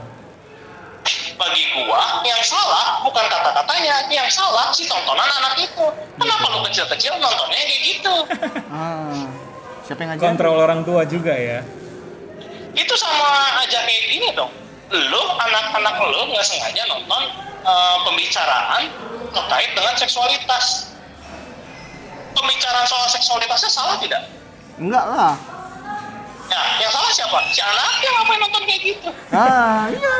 bagi 1.34 1.64
gua 1.74 2.22
yang 2.22 2.38
salah 2.40 3.00
bukan 3.00 3.24
kata-katanya 3.24 4.06
yang 4.08 4.28
salah 4.28 4.70
si 4.70 4.84
tontonan 4.84 5.26
anak 5.26 5.58
itu 5.58 5.84
kenapa 6.14 6.46
lu 6.48 6.62
kecil-kecil 6.64 7.14
nontonnya 7.16 7.58
kayak 7.58 7.80
gitu 7.84 8.14
Ah. 8.68 9.26
Siapa 9.82 10.00
yang 10.00 10.10
ngajarin? 10.12 10.24
kontrol 10.32 10.56
orang 10.58 10.80
tua 10.80 11.02
juga 11.04 11.30
ya. 11.30 11.60
itu 12.72 12.94
sama 12.94 13.28
aja 13.60 13.78
kayak 13.80 14.02
gini 14.08 14.28
dong 14.32 14.50
lu 14.90 15.22
anak-anak 15.38 15.94
lu 16.00 16.26
nggak 16.26 16.42
sengaja 16.42 16.82
nonton 16.84 17.22
eh, 17.60 17.96
pembicaraan 18.02 18.82
terkait 19.30 19.70
dengan 19.72 19.94
seksualitas 19.94 20.90
pembicaraan 22.32 22.82
soal 22.84 23.06
seksualitasnya 23.08 23.70
salah 23.70 23.96
tidak 23.96 24.22
Enggak 24.74 25.06
lah. 25.06 25.34
ya 26.44 26.60
yang 26.78 26.90
salah 26.90 27.08
siapa 27.08 27.38
si 27.48 27.58
anaknya 27.58 28.08
ngapain 28.12 28.40
nonton 28.40 28.62
kayak 28.64 28.80
gitu 28.84 29.08
Ah, 29.30 29.86
iya. 29.88 30.14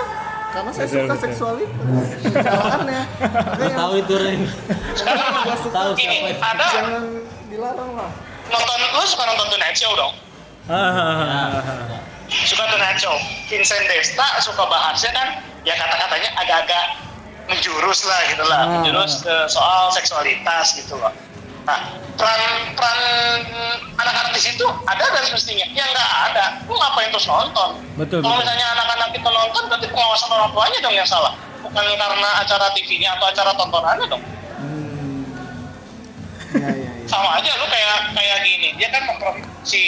Karena 0.55 0.71
saya 0.71 0.87
Betul, 0.87 0.95
suka 0.97 1.07
betul. 1.11 1.25
seksualitas. 1.27 2.07
Jalannya. 2.31 3.03
Makanya 3.19 3.75
Tahu 3.75 3.93
itu 3.99 4.15
Ren. 4.15 4.41
sekarang 4.95 5.27
Tahu 5.67 5.91
siapa 5.93 6.15
itu. 6.25 6.39
ada 6.41 6.67
jangan 6.71 7.03
dilarang 7.49 7.91
lah. 7.93 8.11
nonton 8.47 8.77
lu 8.87 9.03
suka 9.05 9.25
nonton 9.25 9.47
Tonight 9.49 9.75
Show 9.75 9.93
dong 9.93 10.15
Ah, 10.65 10.73
ah, 10.73 11.51
ah, 11.53 12.01
suka 12.25 12.65
Tonight 12.65 12.97
Show 12.97 13.17
Vincent 13.47 13.85
Desta 13.85 14.27
suka 14.39 14.63
bahasnya 14.65 15.11
kan 15.11 15.29
ya 15.63 15.75
kata-katanya 15.75 16.31
agak-agak 16.37 16.85
menjurus 17.47 18.05
lah 18.05 18.21
gitu 18.25 18.45
lah 18.45 18.61
Hmm. 18.63 18.73
menjurus 18.79 19.21
ke 19.21 19.37
soal 19.47 19.91
seksualitas 19.91 20.73
gitu 20.75 20.95
loh 20.95 21.11
nah 21.65 21.81
peran 22.15 22.43
peran 22.77 23.01
anak-anak 23.97 24.33
di 24.37 24.43
situ 24.43 24.67
ada 24.87 25.01
dan 25.01 25.23
semestinya. 25.27 25.67
Ya 25.73 25.85
nggak 25.89 26.11
ada. 26.31 26.45
Lu 26.69 26.77
ngapain 26.77 27.11
terus 27.11 27.27
nonton? 27.27 27.81
Betul, 27.99 28.21
kalau 28.23 28.37
misalnya 28.39 28.67
anak-anak 28.79 29.11
itu 29.17 29.29
nonton 29.29 29.63
berarti 29.67 29.87
pengawasan 29.91 30.31
orang 30.31 30.51
tuanya 30.53 30.79
dong 30.85 30.95
yang 30.95 31.09
salah. 31.09 31.35
Bukan 31.65 31.85
karena 31.97 32.29
acara 32.45 32.67
TV-nya 32.77 33.17
atau 33.19 33.27
acara 33.33 33.51
tontonannya 33.57 34.07
dong. 34.07 34.23
Hmm. 34.61 35.23
Iya, 36.55 36.69
iya, 36.71 36.91
iya. 37.03 37.09
sama 37.11 37.41
aja 37.41 37.51
lu 37.59 37.67
kayak 37.67 37.97
kayak 38.15 38.39
gini. 38.47 38.69
Dia 38.79 38.89
kan 38.95 39.03
mempro- 39.11 39.43
si 39.67 39.83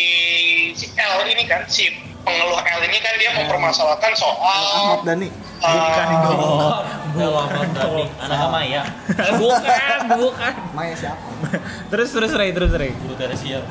si 0.75 0.91
L 0.97 1.23
ini 1.29 1.45
kan 1.47 1.63
si 1.69 1.93
pengeluh 2.27 2.59
L 2.59 2.81
ini 2.91 2.99
kan 2.99 3.15
dia 3.23 3.31
mempermasalahkan 3.39 4.13
soal 4.19 4.63
Ahmad 4.75 5.07
Dhani. 5.07 5.31
Bukan 5.63 6.07
eh, 6.11 6.19
dong. 6.27 6.85
Lama 7.17 7.63
tadi. 7.73 8.05
Anak 8.21 8.49
Maya. 8.53 8.83
bukan, 9.41 9.99
bukan. 10.21 10.53
Maya 10.75 10.95
siapa? 10.99 11.27
Terus 11.89 12.11
terus 12.13 12.33
Ray, 12.35 12.51
terus 12.53 12.75
Ray. 12.75 12.93
Guru 12.99 13.15
Teresia. 13.15 13.63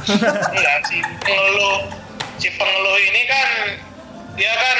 enggak 0.55 0.77
si 0.87 0.97
pengeluh 1.21 1.91
si 2.39 2.47
pengeluh 2.55 2.97
ini 3.11 3.21
kan 3.27 3.49
dia 4.39 4.53
kan 4.55 4.79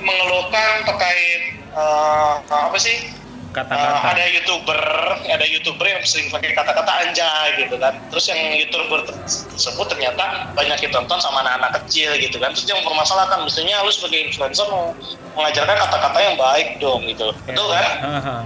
mengeluhkan 0.00 0.70
terkait 0.88 1.42
eh, 1.76 2.34
apa 2.48 2.78
sih 2.80 3.19
Kata-kata. 3.50 4.14
ada 4.14 4.24
youtuber 4.30 4.78
ada 5.26 5.42
youtuber 5.42 5.82
yang 5.82 5.98
sering 6.06 6.30
pakai 6.30 6.54
kata-kata 6.54 6.92
anjay 7.02 7.66
gitu 7.66 7.74
kan. 7.82 7.98
Terus 8.14 8.24
yang 8.30 8.38
youtuber 8.54 9.02
tersebut 9.02 9.86
ternyata 9.90 10.54
banyak 10.54 10.78
ditonton 10.78 11.18
sama 11.18 11.42
anak-anak 11.42 11.82
kecil 11.82 12.14
gitu 12.22 12.38
kan. 12.38 12.54
Terus 12.54 12.70
dia 12.70 12.78
mempermasalahkan 12.78 13.42
mestinya 13.42 13.82
lu 13.82 13.90
sebagai 13.90 14.30
influencer 14.30 14.66
mau 14.70 14.94
mengajarkan 15.34 15.76
kata-kata 15.82 16.18
yang 16.22 16.36
baik 16.38 16.68
dong 16.78 17.02
gitu. 17.10 17.34
Betul 17.46 17.66
kan? 17.74 17.86
Ah. 18.06 18.42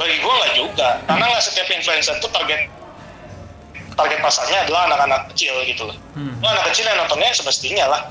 bagi 0.00 0.16
gua 0.24 0.32
nggak 0.32 0.54
juga. 0.56 0.88
Karena 1.04 1.24
nggak 1.28 1.44
setiap 1.44 1.68
influencer 1.68 2.16
itu 2.16 2.28
target 2.32 2.60
target 3.92 4.18
pasarnya 4.24 4.64
adalah 4.64 4.88
anak-anak 4.88 5.28
kecil 5.36 5.52
gitu. 5.68 5.84
Loh 5.84 5.96
Hmm. 6.16 6.40
anak 6.40 6.72
kecil 6.72 6.88
yang 6.88 6.96
nontonnya 7.04 7.28
semestinya 7.36 7.84
lah 7.92 8.02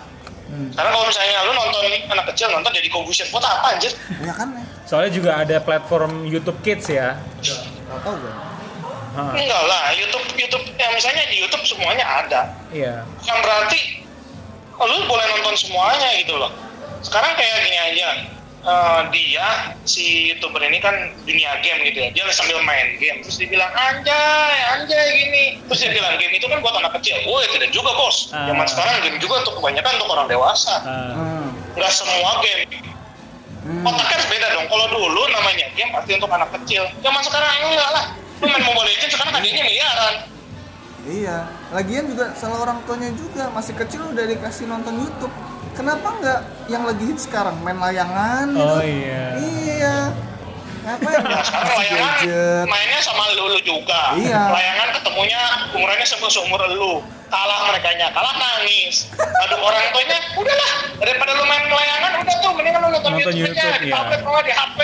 Hmm. 0.50 0.74
karena 0.74 0.90
kalau 0.90 1.06
misalnya 1.06 1.46
lu 1.46 1.54
nonton 1.54 1.84
anak 2.10 2.26
kecil 2.34 2.50
nonton 2.50 2.74
jadi 2.74 2.90
Corbusier 2.90 3.30
buat 3.30 3.46
apa 3.46 3.78
anjir 3.78 3.94
Ya 4.26 4.34
kan 4.34 4.50
ya. 4.58 4.66
Soalnya 4.90 5.12
juga 5.14 5.32
ada 5.38 5.62
platform 5.62 6.26
YouTube 6.26 6.58
Kids 6.66 6.90
ya. 6.90 7.22
Gak 7.38 8.00
tau 8.02 8.18
gue. 8.18 8.34
Ah, 9.14 9.34
enggak 9.34 9.64
lah 9.66 9.94
YouTube 9.94 10.26
YouTube 10.34 10.66
ya 10.74 10.90
misalnya 10.90 11.26
di 11.30 11.38
YouTube 11.42 11.66
semuanya 11.66 12.06
ada 12.06 12.42
Iya. 12.70 13.06
bukan 13.22 13.38
berarti 13.42 14.06
oh, 14.74 14.86
lu 14.86 14.98
boleh 15.06 15.26
nonton 15.34 15.54
semuanya 15.58 16.10
gitu 16.18 16.34
loh 16.38 16.54
sekarang 17.02 17.34
kayak 17.34 17.58
gini 17.66 17.78
aja 17.78 18.08
eh, 18.64 19.02
dia 19.14 19.48
si 19.88 20.34
youtuber 20.34 20.62
ini 20.64 20.80
kan 20.84 20.94
dunia 21.24 21.60
game 21.64 21.80
gitu 21.88 21.98
ya. 22.04 22.10
Dia 22.12 22.24
sambil 22.36 22.60
main 22.64 23.00
game. 23.00 23.24
Terus 23.24 23.40
dia 23.40 23.48
bilang 23.48 23.72
anjay 23.72 24.58
anjay 24.76 25.06
gini. 25.16 25.44
Terus 25.68 25.80
dia 25.86 25.92
bilang 25.96 26.16
game 26.20 26.34
itu 26.36 26.46
kan 26.48 26.60
buat 26.60 26.76
anak 26.80 26.96
kecil. 27.00 27.18
Woi 27.28 27.46
tidak 27.52 27.70
juga 27.72 27.92
bos. 27.96 28.32
Ah. 28.36 28.48
zaman 28.52 28.66
sekarang 28.68 28.94
game 29.04 29.18
juga 29.18 29.42
untuk 29.46 29.54
kebanyakan 29.62 29.92
untuk 30.00 30.10
orang 30.14 30.28
dewasa. 30.28 30.76
Hmm. 30.84 31.48
nggak 31.78 31.92
semua 31.94 32.32
game. 32.44 32.68
Hmm. 33.60 33.86
otaknya 33.86 34.16
harus 34.18 34.28
beda 34.32 34.48
dong. 34.56 34.68
Kalau 34.72 34.86
dulu 34.90 35.22
namanya 35.30 35.68
game 35.78 35.92
pasti 35.94 36.12
untuk 36.18 36.32
anak 36.32 36.50
kecil. 36.60 36.84
Zaman 37.06 37.22
sekarang 37.22 37.52
enggak 37.70 37.90
lah. 37.94 38.06
Lu 38.40 38.48
main 38.48 38.64
Mobile 38.64 38.88
Legends 38.88 39.14
sekarang 39.14 39.34
hadiahnya 39.36 39.64
miliaran. 39.68 40.16
Iya. 41.10 41.38
Lagian 41.76 42.06
juga 42.12 42.26
salah 42.36 42.60
orang 42.64 42.80
tuanya 42.88 43.12
juga. 43.16 43.52
Masih 43.52 43.74
kecil 43.76 44.02
udah 44.10 44.26
dikasih 44.26 44.66
nonton 44.68 44.96
YouTube. 45.00 45.34
Kenapa 45.80 46.12
nggak 46.12 46.40
yang 46.68 46.84
lagi 46.84 47.04
hit 47.08 47.20
sekarang 47.24 47.56
main 47.64 47.80
layangan? 47.80 48.52
gitu? 48.52 48.68
Oh 48.68 48.84
iya. 48.84 49.26
Iya. 49.40 49.96
Ngapain 50.84 51.24
Nah, 51.32 51.40
sekarang 51.40 51.72
layangan 51.72 52.12
gadget? 52.20 52.66
mainnya 52.68 53.00
sama 53.00 53.24
lu, 53.32 53.48
lu 53.48 53.60
juga. 53.64 54.20
Iya. 54.20 54.52
Layangan 54.52 54.88
ketemunya 55.00 55.42
umurannya 55.72 56.04
sama 56.04 56.28
seumur 56.28 56.60
lu. 56.76 57.00
Kalah 57.32 57.72
mereka 57.72 57.96
nya, 57.96 58.12
kalah 58.12 58.36
nangis. 58.36 59.08
Aduh 59.16 59.60
orang 59.64 59.88
tuanya, 59.96 60.20
udahlah 60.36 60.72
daripada 61.00 61.32
lu 61.32 61.44
main 61.48 61.64
layangan 61.72 62.12
udah 62.28 62.36
tuh 62.44 62.52
mendingan 62.60 62.80
lu 62.84 62.90
nonton, 62.90 63.12
Nonton 63.16 63.34
YouTube, 63.40 63.48
aja 63.56 63.64
YouTube, 63.64 63.80
di 63.80 63.88
iya. 63.88 63.96
tablet 63.96 64.20
kalau 64.28 64.42
di 64.44 64.52
HP. 64.52 64.80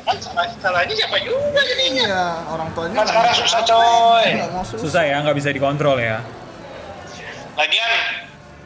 Kan 0.00 0.16
salah 0.18 0.46
salahnya 0.58 0.94
siapa 0.98 1.16
juga 1.22 1.60
jadinya. 1.62 2.04
Iya, 2.10 2.26
orang 2.50 2.68
tuanya 2.74 2.96
Kan 2.98 3.06
sekarang 3.06 3.32
susah 3.38 3.60
coy. 3.62 4.26
Susah. 4.66 4.78
Susah 4.82 5.02
ya, 5.06 5.16
nggak 5.22 5.36
bisa 5.38 5.54
dikontrol 5.54 6.02
ya. 6.02 6.18
lagian 7.54 8.19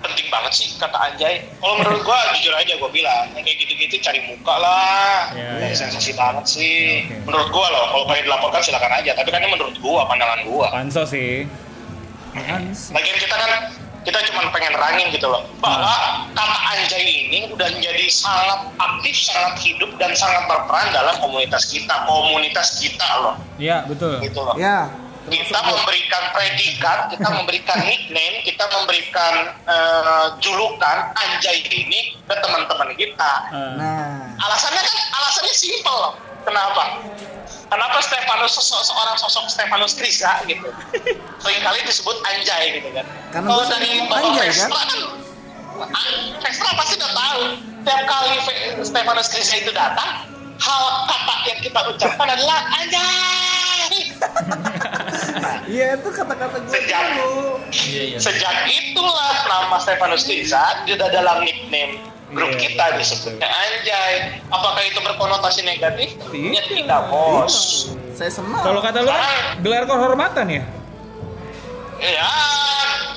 penting 0.04 0.28
banget 0.28 0.52
sih 0.52 0.68
kata 0.74 0.92
anjay 1.02 1.34
kalau 1.56 1.74
menurut 1.76 2.00
gua 2.02 2.18
jujur 2.32 2.52
aja 2.52 2.72
gua 2.74 2.88
bilang 2.88 3.24
yang 3.32 3.40
kayak 3.40 3.58
gitu-gitu 3.58 3.96
cari 3.98 4.20
muka 4.24 4.54
lah 4.54 5.32
Ya, 5.32 5.48
Kayak 5.58 5.70
ya. 5.70 5.76
sensasi 5.80 6.12
banget 6.12 6.44
sih 6.46 6.76
Oke. 7.02 7.16
menurut 7.24 7.48
gua 7.50 7.66
loh 7.68 7.84
kalau 7.88 8.04
pengen 8.06 8.24
dilaporkan 8.26 8.60
silakan 8.60 8.92
aja 8.94 9.10
tapi 9.12 9.28
kan 9.28 9.40
ini 9.40 9.50
menurut 9.50 9.76
gua 9.78 10.04
pandangan 10.04 10.40
gua 10.44 10.66
Pansos 10.70 11.08
sih. 11.08 11.48
Lagian 12.90 13.16
kita 13.16 13.30
kan 13.32 13.50
kita 14.04 14.20
cuma 14.26 14.44
pengen 14.50 14.74
rangin 14.74 15.08
gitu 15.08 15.24
loh 15.24 15.48
bahwa 15.58 15.96
kata 16.30 16.56
anjay 16.74 17.00
ini 17.24 17.48
udah 17.48 17.64
menjadi 17.70 18.04
sangat 18.06 18.60
aktif, 18.76 19.16
sangat 19.16 19.56
hidup 19.58 19.88
dan 19.96 20.12
sangat 20.12 20.44
berperan 20.44 20.92
dalam 20.92 21.16
komunitas 21.16 21.64
kita, 21.64 22.04
komunitas 22.04 22.76
kita 22.76 23.08
loh, 23.16 23.34
Iya, 23.56 23.88
betul. 23.88 24.20
gitu 24.20 24.44
loh. 24.44 24.58
Ya, 24.58 24.92
Kita 25.24 25.60
memberikan 25.64 26.22
predikat, 26.36 26.98
kita 27.08 27.28
memberikan 27.32 27.78
nickname, 27.80 28.44
kita 28.44 28.64
memberikan 28.68 29.56
eh, 29.64 30.26
julukan 30.44 31.16
anjay 31.16 31.64
ini 31.64 32.12
ke 32.28 32.34
teman-teman 32.44 32.92
kita. 32.92 33.32
Nah, 33.80 34.36
Alasannya 34.36 34.82
kan 34.84 34.96
alasannya 35.16 35.54
simpel. 35.56 35.98
Kenapa? 36.44 37.00
Kenapa 37.72 37.96
Stefanus 38.04 38.52
sosok 38.52 38.84
seorang 38.84 39.16
sosok 39.16 39.44
Stefanus 39.48 39.96
Krisa 39.96 40.44
gitu? 40.44 40.68
Seringkali 41.40 41.80
disebut 41.88 42.16
anjay 42.28 42.76
gitu 42.78 42.92
kan. 42.92 43.06
Karena 43.32 43.48
Kalau 43.48 43.64
dari 43.64 43.90
Bapak 44.04 44.18
anjay, 44.20 44.48
Vestra 44.52 44.68
kan? 44.76 45.00
kan, 45.88 46.12
Vestra 46.44 46.70
pasti 46.76 46.94
udah 47.00 47.12
tahu. 47.16 47.40
Tiap 47.84 48.02
kali 48.04 48.32
Stefanus 48.84 49.28
Krisa 49.32 49.54
itu 49.56 49.72
datang, 49.72 50.28
hal 50.60 50.84
kata 51.08 51.34
yang 51.50 51.60
kita 51.62 51.80
ucapkan 51.90 52.28
adalah 52.30 52.58
anjay. 52.78 53.92
iya 55.74 55.98
itu 55.98 56.08
kata-kata 56.08 56.56
gue 56.64 56.72
Sejak 56.72 57.02
dulu. 57.18 57.60
Iya 57.70 58.02
iya. 58.14 58.18
Sejak 58.18 58.54
itulah 58.68 59.34
nama 59.48 59.76
Stefanus 59.80 60.24
Krisa 60.24 60.84
sudah 60.88 61.08
dalam 61.10 61.44
nickname 61.44 62.00
grup 62.34 62.50
Iya, 62.56 62.60
kita 62.60 62.84
betul, 62.90 62.98
disebutnya 63.00 63.48
anjay. 63.48 64.14
Apakah 64.50 64.82
itu 64.82 64.98
berkonotasi 65.00 65.60
negatif? 65.62 66.08
Tentunya 66.18 66.62
Tidak. 66.66 66.82
tidak, 66.86 67.00
bos. 67.08 67.56
Saya 68.14 68.30
senang. 68.30 68.62
Kalau 68.62 68.80
kata 68.82 69.02
lu 69.02 69.10
kan 69.10 69.58
gelar 69.62 69.84
kehormatan 69.86 70.46
ya? 70.50 70.62
Ya, 72.02 72.30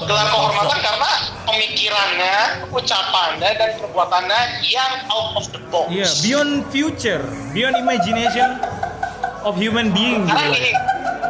gelar 0.05 0.27
kehormatan 0.29 0.77
karena 0.77 1.11
pemikirannya, 1.49 2.37
ucapannya, 2.69 3.49
dan 3.57 3.69
perbuatannya 3.81 4.41
yang 4.61 4.93
out 5.09 5.33
of 5.41 5.45
the 5.49 5.61
box. 5.73 5.89
Iya, 5.89 6.09
beyond 6.21 6.53
future, 6.69 7.23
beyond 7.55 7.73
imagination 7.81 8.61
of 9.41 9.57
human 9.57 9.89
being 9.89 10.29
gitu. 10.29 10.37
Karena 10.37 10.53
gini, 10.53 10.71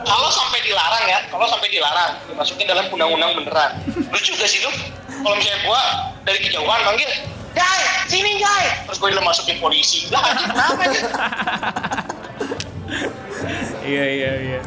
kalau 0.04 0.30
sampai 0.34 0.60
dilarang 0.68 1.06
ya, 1.08 1.20
kalau 1.32 1.48
sampai 1.48 1.70
dilarang, 1.72 2.12
dimasukin 2.28 2.68
dalam 2.68 2.86
undang-undang 2.92 3.32
beneran. 3.40 3.72
Lucu 4.12 4.36
gak 4.36 4.50
sih 4.52 4.60
lu? 4.60 4.72
Kalau 5.08 5.36
misalnya 5.40 5.60
gua 5.64 5.82
dari 6.28 6.40
kejauhan 6.44 6.82
manggil, 6.84 7.10
Jai, 7.56 7.82
sini 8.06 8.38
Jai. 8.38 8.66
Terus 8.86 8.98
gue 9.02 9.10
dimasukin 9.18 9.58
polisi. 9.58 10.06
Lah, 10.14 10.22
kenapa 10.36 10.84
aja? 10.84 11.02
Iya, 13.88 14.04
iya, 14.04 14.32
iya. 14.44 14.60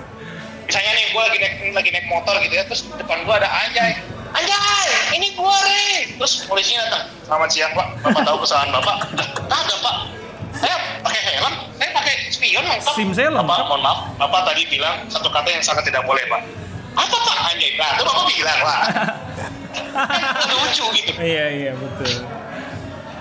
Misalnya 0.70 0.92
nih, 0.94 1.06
gue 1.10 1.18
lagi 1.18 1.38
naik, 1.42 1.54
lagi 1.74 1.90
naik 1.90 2.06
motor 2.06 2.34
gitu 2.46 2.54
ya, 2.54 2.62
terus 2.62 2.86
depan 2.94 3.26
gue 3.26 3.34
ada 3.34 3.50
Anjay. 3.50 3.98
Anjay, 4.30 4.86
ini 5.18 5.34
gue 5.34 5.56
nih. 5.66 6.14
Terus 6.14 6.46
polisinya 6.46 6.86
datang. 6.86 7.10
Selamat 7.26 7.50
siang 7.50 7.74
pak, 7.74 7.86
bapak 8.06 8.22
tahu 8.22 8.38
kesalahan 8.46 8.70
bapak? 8.78 8.96
Kagak 9.50 9.78
pak. 9.82 9.96
Saya 10.54 10.78
pakai 11.02 11.22
helm, 11.26 11.54
saya 11.74 11.90
pakai 11.90 12.14
spion 12.30 12.62
lengkap. 12.62 12.94
SIM 12.94 13.10
saya 13.10 13.34
lengkap. 13.34 13.50
Bapak, 13.50 13.66
mohon 13.66 13.82
maaf, 13.82 13.98
bapak 14.14 14.40
tadi 14.46 14.62
bilang 14.70 14.94
satu 15.10 15.26
kata 15.26 15.50
yang 15.50 15.64
sangat 15.66 15.82
tidak 15.90 16.06
boleh 16.06 16.22
pak. 16.30 16.38
Apa 16.94 17.16
pak 17.18 17.38
Anjay? 17.50 17.70
Nah, 17.74 17.90
itu 17.90 18.02
bapak 18.06 18.24
bilang 18.30 18.60
lah. 18.62 18.80
Kan 20.38 20.50
lucu 20.54 20.86
gitu. 21.02 21.10
Iya, 21.18 21.46
iya, 21.50 21.72
betul. 21.74 22.30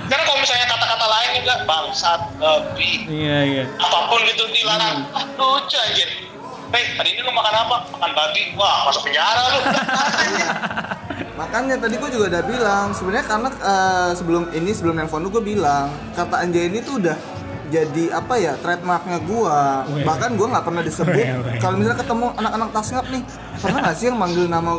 Karena 0.05 0.21
kalau 0.21 0.37
misalnya 0.37 0.69
kata-kata 0.69 1.05
lain 1.09 1.29
juga 1.41 1.53
bangsat, 1.65 2.21
babi, 2.37 3.09
Iya, 3.09 3.37
iya. 3.41 3.63
apa 3.81 4.05
pun 4.05 4.21
gitu 4.29 4.45
dilarang. 4.53 5.01
Ah, 5.17 5.25
lucu 5.33 5.77
anjir. 5.81 6.29
Hei, 6.69 6.85
hari 6.93 7.17
ini 7.17 7.25
lu 7.25 7.33
makan 7.33 7.55
apa? 7.55 7.77
Makan 7.97 8.11
babi. 8.13 8.53
Wah, 8.53 8.85
masuk 8.85 9.09
penjara 9.09 9.43
lu. 9.49 9.59
Makanya 11.41 11.75
tadi 11.81 11.95
gue 11.97 12.09
juga 12.13 12.25
udah 12.29 12.43
bilang 12.45 12.87
sebenarnya 12.93 13.25
karena 13.25 13.49
eh, 13.49 14.11
sebelum 14.13 14.43
ini 14.53 14.69
sebelum 14.69 14.95
nelfon 14.99 15.23
lu 15.23 15.31
gue 15.31 15.41
bilang 15.41 15.89
kata 16.13 16.45
anjay 16.45 16.67
ini 16.67 16.83
tuh 16.83 16.99
udah 17.01 17.17
jadi 17.69 18.03
apa 18.11 18.33
ya 18.35 18.57
trademarknya 18.57 19.21
gua 19.23 19.85
bahkan 20.01 20.33
gua 20.33 20.57
nggak 20.57 20.65
pernah 20.65 20.81
disebut 20.81 21.13
kalau 21.61 21.77
misalnya 21.77 22.01
ketemu 22.01 22.27
anak-anak 22.33 22.69
tasngap 22.73 23.05
nih 23.07 23.21
pernah 23.61 23.79
nggak 23.85 23.93
sih 23.93 24.05
yang 24.09 24.17
manggil 24.17 24.45
nama 24.49 24.71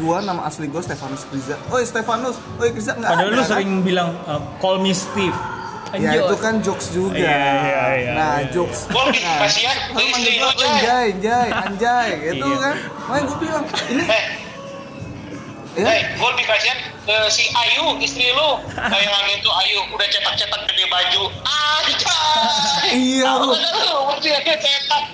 gua 0.00 0.16
nama 0.24 0.40
asli 0.48 0.64
gua 0.64 0.80
Stefanus 0.80 1.28
Kriza 1.28 1.60
oh 1.68 1.76
Stefanus 1.76 2.40
oh 2.56 2.64
Kriza 2.66 2.96
nggak 2.96 3.10
Padahal 3.12 3.28
ada 3.28 3.36
lu 3.36 3.42
kan? 3.44 3.48
sering 3.52 3.70
bilang 3.84 4.16
uh, 4.24 4.40
call 4.58 4.80
me 4.80 4.96
Steve. 4.96 5.36
Ya 5.96 6.10
itu 6.16 6.36
kan 6.36 6.54
jokes 6.60 6.86
juga 6.90 7.16
Iya, 7.16 7.32
iya, 7.32 7.84
iya, 7.96 8.10
nah 8.12 8.32
iya. 8.38 8.48
jokes 8.50 8.86
Gua 8.88 9.02
lebih 9.08 9.22
nah, 9.24 9.46
ke 9.48 10.02
manggil 10.06 10.34
Jay. 10.54 10.68
anjay 10.68 11.06
anjay 11.10 11.48
anjay 11.50 12.08
gitu 12.24 12.46
Iya. 12.46 12.58
kan 12.60 12.76
makanya 13.02 13.24
gua 13.24 13.36
bilang 13.38 13.64
ini 13.88 14.04
Eh, 14.06 14.24
ya 15.76 15.92
hey, 15.92 16.00
gue 16.08 16.28
lebih 16.32 16.46
kasihan 16.48 16.78
ke 17.04 17.16
si 17.28 17.52
Ayu, 17.52 18.00
istri 18.00 18.32
lu. 18.32 18.56
Bayangin 18.72 19.36
tuh 19.44 19.52
Ayu 19.52 19.84
udah 19.92 20.08
cetak-cetak 20.08 20.64
gede 20.66 20.88
baju. 20.88 21.22
Anjay. 21.44 22.96
Iya, 22.96 23.28
Aku 23.28 23.44
lu. 23.44 23.52
kan 23.52 23.74
lu, 23.76 23.96
mesti 24.08 24.28
dia 24.40 24.56
cetak. 24.56 25.04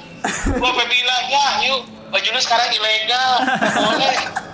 Gua 0.55 0.71
sampai 0.71 0.87
bilang, 0.87 1.23
ya 1.27 1.45
Ayu, 1.59 1.75
baju 2.14 2.29
lu 2.31 2.38
sekarang 2.38 2.71
ilegal. 2.71 3.33
Boleh. 3.75 4.14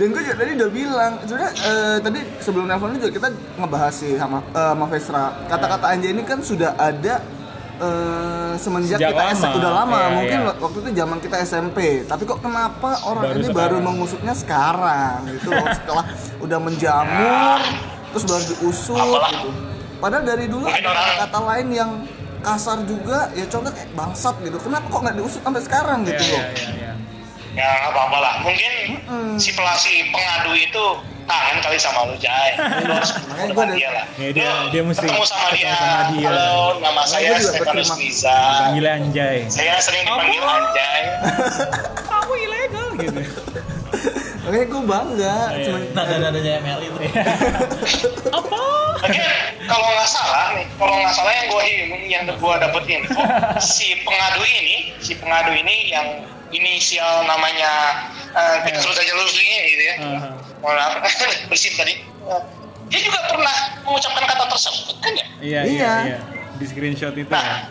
dan 0.00 0.06
gue 0.08 0.22
juga 0.22 0.34
tadi 0.34 0.50
udah 0.56 0.70
bilang 0.72 1.12
sebenarnya 1.20 1.52
eh, 1.60 1.96
tadi 2.00 2.20
sebelum 2.40 2.64
nelfon 2.64 2.96
juga 2.96 3.08
kita 3.10 3.28
ngebahas 3.54 3.92
sih 3.92 4.16
sama 4.16 4.40
eh, 4.40 4.72
sama 4.72 4.84
Vestra 4.86 5.24
kata-kata 5.44 5.86
anjay 5.86 6.10
ini 6.10 6.24
kan 6.24 6.40
sudah 6.40 6.72
ada 6.74 7.20
eh, 7.76 8.52
semenjak 8.56 8.96
Sejak 8.96 9.12
kita 9.12 9.24
lama. 9.30 9.48
udah 9.54 9.72
lama 9.74 9.96
Iya, 9.98 10.08
mungkin 10.10 10.38
iya. 10.42 10.52
waktu 10.56 10.78
itu 10.78 10.90
zaman 10.94 11.18
kita 11.20 11.36
SMP 11.42 11.78
tapi 12.02 12.22
kok 12.24 12.40
kenapa 12.40 12.90
orang 13.04 13.22
Baru 13.22 13.34
ini 13.34 13.44
sekarang. 13.44 13.60
baru 13.60 13.76
mengusutnya 13.82 14.34
sekarang 14.34 15.16
gitu 15.30 15.48
loh 15.50 15.66
setelah 15.70 16.04
udah 16.40 16.58
menjamur 16.58 17.60
terus 18.10 18.24
baru 18.24 18.42
diusut 18.48 18.96
Apalah. 18.96 19.30
gitu 19.30 19.48
padahal 19.98 20.24
dari 20.24 20.46
dulu 20.46 20.64
ada 20.64 20.88
kata-kata 20.90 21.38
lain 21.46 21.68
yang 21.70 21.90
kasar 22.40 22.80
juga 22.82 23.28
ya 23.30 23.44
contoh 23.46 23.68
kayak 23.68 23.92
bangsat 23.92 24.32
gitu 24.40 24.56
kenapa 24.58 24.88
kok 24.88 25.00
nggak 25.02 25.12
diusut 25.14 25.40
sampai 25.40 25.60
sekarang 25.60 25.98
gitu 26.02 26.16
Iya, 26.18 26.32
loh 26.32 26.40
iya, 26.40 26.56
iya, 26.56 26.70
iya. 26.74 26.92
Ya 27.50 27.66
nggak 27.66 27.90
apa-apa 27.90 28.18
lah. 28.18 28.34
Mungkin 28.40 28.72
si 29.36 29.50
pelasi 29.52 30.06
pengadu 30.08 30.52
itu 30.52 30.84
kangen 31.24 31.58
kali 31.60 31.76
sama 31.76 32.04
lu, 32.04 32.14
Jai. 32.16 32.54
Lu 32.82 32.92
harus 32.92 33.10
ketemu 33.12 33.30
gua 33.30 33.42
dengan 33.44 33.66
ada- 33.66 33.76
dia 33.76 33.88
lah. 33.88 34.04
Ya, 34.16 34.28
dia- 34.30 34.50
Lu 34.56 34.68
dia 34.68 34.82
mesti 34.82 35.04
ketemu 35.04 35.24
sama 35.24 35.46
ketemu 35.48 35.56
dia. 35.56 35.72
sama 35.72 36.02
dia. 36.10 36.28
Halo, 36.28 36.58
nama 36.78 37.02
saya 37.04 37.30
Stefanus 37.38 37.90
Riza. 37.92 38.38
Panggilnya 38.60 38.92
anjay. 38.96 39.38
Saya 39.46 39.74
sering 39.78 40.02
dipanggil 40.04 40.42
Anjay. 40.42 41.02
Kamu 42.10 42.32
ilegal 42.36 42.86
gitu. 42.96 43.22
makanya 44.40 44.66
gue 44.66 44.82
bangga 44.82 45.36
Iya. 45.52 45.62
cuman 45.62 45.80
Nada-nadanya 45.92 46.52
ML 46.60 46.80
itu. 46.82 46.98
Apa? 48.40 48.60
Oke, 49.00 49.26
kalau 49.64 49.86
nggak 49.86 50.08
salah 50.08 50.46
nih, 50.52 50.66
kalau 50.74 50.94
nggak 50.94 51.12
salah 51.12 51.32
yang 51.32 51.46
gue 51.46 51.62
yang 52.04 52.22
gue 52.26 52.54
dapetin, 52.58 53.00
oh, 53.10 53.26
si 53.56 53.94
pengadu 54.02 54.42
ini, 54.42 54.76
si 54.98 55.12
pengadu 55.14 55.52
ini 55.52 55.76
yang 55.88 56.06
inisial 56.50 57.24
namanya 57.24 57.70
eh, 58.30 58.56
kita 58.66 58.78
sebut 58.78 58.96
saja 58.96 59.12
Luzli 59.14 59.46
gitu 59.70 59.82
ya. 59.82 59.94
Mohon 60.60 60.76
maaf, 60.76 60.94
bersih 61.50 61.72
tadi. 61.74 61.94
Dia 62.90 63.00
juga 63.00 63.22
pernah 63.24 63.54
mengucapkan 63.86 64.24
kata 64.26 64.44
tersebut 64.50 64.96
kan 64.98 65.12
ya? 65.14 65.26
Iya, 65.40 65.60
iya, 65.62 65.62
Iya. 65.64 65.92
iya. 66.04 66.18
Di 66.58 66.64
screenshot 66.66 67.14
itu 67.14 67.30
ya. 67.30 67.70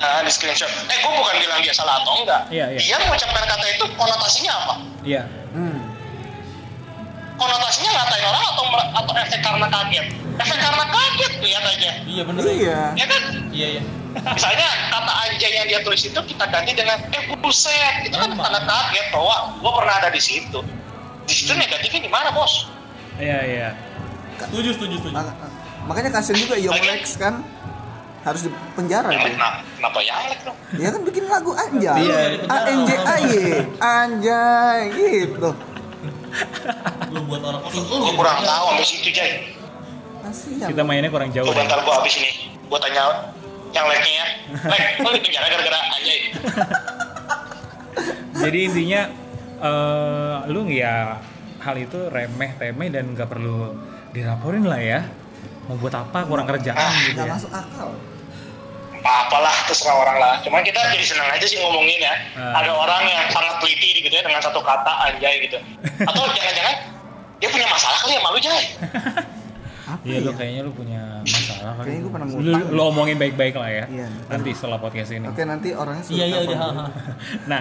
Nah, 0.00 0.20
di 0.20 0.30
screenshot. 0.32 0.66
Eh, 0.66 0.96
gue 0.98 1.12
bukan 1.12 1.34
bilang 1.38 1.60
dia 1.62 1.70
salah 1.70 2.02
atau 2.02 2.18
enggak. 2.18 2.50
Iya, 2.50 2.66
iya. 2.74 2.78
Dia 2.82 2.96
mengucapkan 3.00 3.44
kata 3.46 3.66
itu 3.70 3.84
konotasinya 3.94 4.52
apa? 4.58 4.74
Iya. 5.06 5.22
hmm. 5.54 5.78
Konotasinya 7.38 7.90
ngatain 7.96 8.24
orang 8.26 8.44
atau 8.52 8.64
atau 9.00 9.12
efek 9.16 9.40
karena 9.40 9.66
kaget? 9.70 10.06
Efek 10.36 10.58
karena 10.60 10.84
kaget 10.84 11.32
lihat 11.40 11.64
aja. 11.64 11.90
Iya 12.04 12.22
bener. 12.28 12.42
iya 12.52 12.80
Ya 12.98 13.06
kan? 13.08 13.22
Iya 13.48 13.66
iya. 13.78 13.82
Misalnya 14.10 14.68
kata 14.90 15.12
anjay 15.24 15.50
yang 15.54 15.66
dia 15.66 15.80
tulis 15.80 16.02
itu 16.02 16.18
kita 16.18 16.44
ganti 16.50 16.74
dengan 16.74 16.98
eh 17.10 17.22
buset. 17.38 18.04
Itu 18.04 18.16
kan 18.16 18.34
tanda 18.34 18.60
kaget 18.60 19.06
bahwa 19.14 19.34
gue 19.56 19.72
pernah 19.78 19.94
ada 20.02 20.10
di 20.10 20.18
situ. 20.18 20.60
Di 21.24 21.34
situ 21.34 21.52
negatifnya 21.54 22.00
di 22.02 22.10
mana 22.10 22.34
bos? 22.34 22.66
Iya, 23.16 23.38
iya. 23.46 23.68
Setuju 24.40 24.74
setuju 24.74 24.94
setuju. 24.98 25.14
Mak- 25.14 25.36
makanya 25.86 26.10
kasian 26.10 26.36
juga 26.40 26.56
Young 26.58 26.80
Lex 26.80 27.14
kan 27.16 27.44
harus 28.20 28.44
di 28.44 28.50
penjara 28.76 29.08
Yang 29.08 29.22
dia. 29.22 29.32
kenapa, 29.32 29.58
kenapa 29.78 29.98
yang 30.04 30.18
lek 30.28 30.40
dong? 30.44 30.56
Dia 30.76 30.88
kan 30.92 31.00
bikin 31.06 31.24
lagu 31.24 31.50
anjay. 31.56 32.00
Iya. 32.04 32.20
A 32.50 32.58
N 32.68 32.78
J 32.84 32.90
A 32.98 33.14
Y. 33.16 33.32
Anjay 33.80 34.78
gitu. 34.92 35.50
Lu 37.10 37.20
buat 37.26 37.42
orang 37.42 37.60
kosong. 37.64 37.84
Gue 37.86 38.12
kurang 38.12 38.38
tahu 38.42 38.64
sampai 38.74 38.86
situ 38.86 39.08
Jay. 39.10 39.30
Kita 40.60 40.82
mainnya 40.84 41.10
kurang 41.10 41.32
jauh. 41.32 41.48
Coba 41.48 41.62
ya. 41.62 41.68
ntar 41.68 41.80
gue 41.80 41.94
habis 41.94 42.14
ini. 42.18 42.30
Gue 42.68 42.78
tanya 42.78 43.34
yang 43.70 43.86
leknya 43.86 44.12
ya. 44.12 44.26
Lek, 44.66 44.82
lu 45.02 45.08
di 45.12 45.20
penjara 45.20 45.46
gara-gara 45.48 45.78
anjay. 45.90 46.20
Jadi 48.32 48.58
intinya 48.64 49.00
eh 49.60 50.36
lu 50.48 50.64
ya 50.66 51.20
hal 51.60 51.76
itu 51.76 52.08
remeh 52.08 52.50
temeh 52.56 52.88
dan 52.88 53.12
nggak 53.12 53.28
perlu 53.28 53.76
dilaporin 54.10 54.64
lah 54.64 54.80
ya 54.80 55.04
mau 55.68 55.76
buat 55.76 55.92
apa 55.92 56.24
kurang 56.24 56.48
kerjaan 56.48 56.80
gitu 57.04 57.14
Nggak 57.14 57.28
ya 57.28 57.34
masuk 57.36 57.52
akal. 57.52 57.88
apa-apalah 58.96 59.54
terserah 59.64 59.96
orang 59.98 60.16
lah 60.18 60.34
cuman 60.40 60.60
kita 60.60 60.76
jadi 60.90 61.04
senang 61.06 61.28
aja 61.30 61.40
sih 61.42 61.56
ngomongin 61.56 62.00
ya 62.00 62.14
Ah. 62.32 62.60
ada 62.60 62.68
orang 62.70 63.00
yang 63.02 63.24
sangat 63.28 63.56
teliti 63.58 63.96
gitu 63.98 64.08
ya 64.10 64.20
dengan 64.20 64.40
satu 64.40 64.60
kata 64.60 64.92
anjay 65.06 65.40
gitu 65.42 65.56
atau 66.00 66.24
jangan-jangan 66.36 66.74
dia 67.36 67.48
punya 67.48 67.66
masalah 67.66 67.96
kali 67.98 68.12
ya 68.12 68.20
malu 68.20 68.38
Jay 68.38 68.62
Apa 69.86 70.02
Iya 70.02 70.18
lu 70.20 70.30
ya? 70.30 70.36
kayaknya 70.36 70.60
lu 70.62 70.72
punya. 70.72 71.02
Kayaknya 71.84 72.02
gua 72.02 72.12
pernah 72.12 72.26
lu, 72.28 72.34
ngutang. 72.40 72.74
lu 72.74 72.82
omongin 72.88 73.16
baik-baik 73.16 73.54
lah 73.56 73.70
ya. 73.70 73.84
Iya. 73.88 74.06
Nanti 74.28 74.50
setelah 74.56 74.78
podcast 74.78 75.10
ini. 75.12 75.26
Oke 75.26 75.42
nanti 75.44 75.68
orangnya 75.72 76.02
suruh 76.04 76.16
Iya 76.16 76.26
iya 76.26 76.40
gue. 76.44 76.56
Nah, 77.50 77.60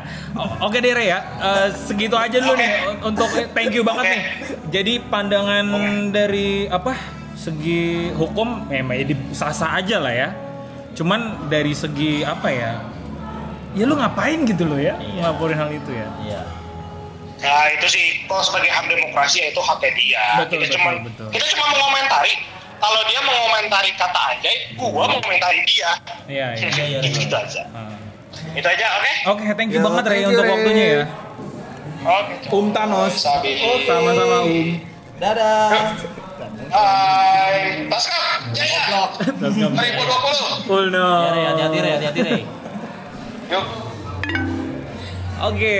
oke 0.64 0.78
deh 0.80 0.92
Re 0.94 1.06
ya. 1.08 1.20
Eh, 1.20 1.68
segitu 1.76 2.16
aja 2.16 2.38
dulu 2.40 2.54
Oke. 2.56 2.62
nih 2.62 2.72
untuk 3.04 3.30
thank 3.56 3.72
you 3.74 3.84
banget 3.84 4.04
Oke. 4.06 4.14
nih. 4.14 4.22
Jadi 4.70 4.94
pandangan 5.08 5.66
dari 6.12 6.68
apa? 6.68 6.94
Segi 7.40 8.12
hukum 8.14 8.68
memang 8.68 9.00
ya 9.00 9.16
sah-sah 9.32 9.80
aja 9.80 9.98
lah 10.04 10.14
ya. 10.14 10.30
Cuman 10.94 11.48
dari 11.48 11.72
segi 11.72 12.22
apa 12.28 12.52
ya? 12.52 12.72
Ya 13.78 13.84
lu 13.86 13.96
ngapain 13.96 14.44
gitu 14.44 14.66
loh 14.66 14.80
ya? 14.82 14.98
Iya. 14.98 15.30
Ngelaporin 15.30 15.58
hal 15.58 15.70
itu 15.72 15.92
ya. 15.94 16.10
Iya. 16.26 16.42
Nah 17.40 17.66
itu 17.72 17.88
sih 17.88 18.06
kalau 18.28 18.44
sebagai 18.44 18.68
hak 18.68 18.86
demokrasi 18.92 19.40
ya 19.40 19.48
itu 19.52 19.62
haknya 19.64 19.92
dia. 19.96 20.26
Betul, 20.44 20.60
kita 20.60 20.68
betul, 20.68 20.76
cuma 20.76 20.90
betul. 21.08 21.28
kita 21.32 21.46
cuma 21.56 21.66
mengomentari. 21.72 22.34
Kalau 22.80 23.02
dia 23.12 23.20
mengomentari 23.20 23.92
kata 23.94 24.22
anjay, 24.32 24.56
gua 24.76 25.06
mengomentari 25.06 25.60
dia. 25.68 25.92
Iya, 26.26 26.48
iya. 26.56 26.68
Iya, 26.72 26.84
iya, 26.88 27.00
gitu, 27.04 27.36
iya. 27.36 27.44
aja. 27.44 27.64
Ah. 27.76 27.96
Itu 28.56 28.68
aja, 28.68 28.86
oke? 28.98 29.12
Oke, 29.36 29.44
thank 29.54 29.70
you 29.70 29.80
Yo, 29.80 29.86
banget 29.86 30.04
you, 30.16 30.32
untuk 30.32 30.46
waktunya 30.48 30.86
ya. 30.88 31.04
Oke. 32.00 32.34
Um 32.48 32.72
Thanos. 32.72 33.16
Sabi. 33.20 33.60
Sama-sama 33.84 34.38
Um. 34.48 34.80
Dadah. 35.20 36.00
Hai, 36.70 37.84
Taska, 37.90 38.22
Jaya, 38.56 39.10
Terus 39.20 39.54
nggak- 39.58 39.74
2020. 39.76 40.70
Cool 40.70 40.86
no. 40.94 41.08
Ya, 41.20 41.30
Re, 41.34 41.42
hati-hati 41.52 41.78
Re, 41.82 41.90
hati-hati 41.98 42.20
Re. 42.24 42.36
Yuk. 43.50 43.66
Oke, 45.40 45.76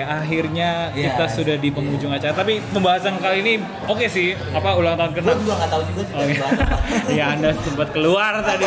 akhirnya 0.00 0.88
Iya. 0.90 1.12
kita 1.12 1.24
sudah 1.28 1.56
di 1.56 1.68
penghujung 1.68 2.08
acara. 2.08 2.32
Tapi 2.32 2.64
pembahasan 2.66 3.20
kali 3.20 3.40
ini 3.40 3.54
oke 3.84 4.06
sih. 4.06 4.32
Apa 4.50 4.74
ulang 4.74 4.96
tahun 4.96 5.12
Gue 5.12 5.22
ke 5.22 5.32
juga 5.38 5.54
nggak 5.56 5.70
tahu 5.70 5.82
juga 5.84 6.02
sih 6.02 6.14
Oh, 6.14 6.24
iya. 6.24 6.46
Iya, 7.14 7.24
Anda 7.30 7.50
sempat 7.58 7.88
keluar 7.90 8.40
tadi. 8.40 8.64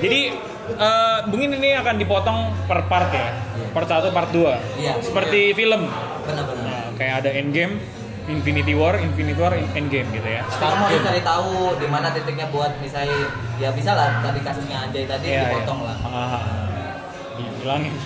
Jadi 0.00 0.20
eh, 0.72 1.18
mungkin 1.24 1.50
ini 1.54 1.70
akan 1.72 1.94
dipotong 1.96 2.38
per 2.66 2.86
part 2.86 3.10
ya. 3.10 3.30
Part 3.70 3.86
1, 3.86 4.10
part 4.10 4.30
2. 4.30 4.58
Iya. 4.76 4.98
Seperti 4.98 5.54
film. 5.54 5.86
Benar-benar. 6.20 6.66
Nah, 6.66 6.86
kayak 6.94 7.14
ada 7.22 7.30
Endgame, 7.30 7.78
Infinity 8.26 8.74
War, 8.74 8.98
Infinity 8.98 9.38
War, 9.38 9.54
Endgame 9.54 10.10
gitu 10.10 10.26
ya. 10.26 10.42
Kita 10.44 10.66
mau 10.74 10.90
cari 10.90 11.22
tahu 11.22 11.50
di 11.78 11.86
mana 11.86 12.10
titiknya 12.10 12.50
buat 12.50 12.74
misalnya 12.78 13.30
ya 13.56 13.70
bisa 13.70 13.94
lah 13.94 14.18
tadi 14.20 14.40
kasusnya 14.40 14.76
Anjay 14.82 15.06
tadi 15.06 15.26
Iya, 15.28 15.42
dipotong 15.48 15.80
iya. 15.80 15.88
lah. 15.88 15.96
Ah, 16.02 16.42
hilangin. 17.60 17.94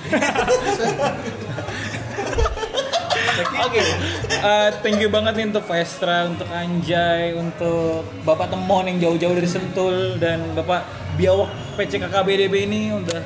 Oke, 3.34 3.82
eh, 4.30 4.70
thank 4.78 5.02
you 5.02 5.10
banget 5.10 5.34
nih 5.34 5.50
untuk 5.50 5.66
Vestra, 5.66 6.30
untuk 6.30 6.46
Anjay, 6.54 7.34
untuk 7.34 8.06
Bapak 8.22 8.46
Temon 8.54 8.86
yang 8.86 8.98
jauh-jauh 9.02 9.34
dari 9.34 9.50
Sentul 9.50 10.22
dan 10.22 10.54
Bapak 10.54 10.86
Biawak 11.18 11.50
PCKKBDB 11.74 12.54
ini 12.70 12.94
udah 12.94 13.22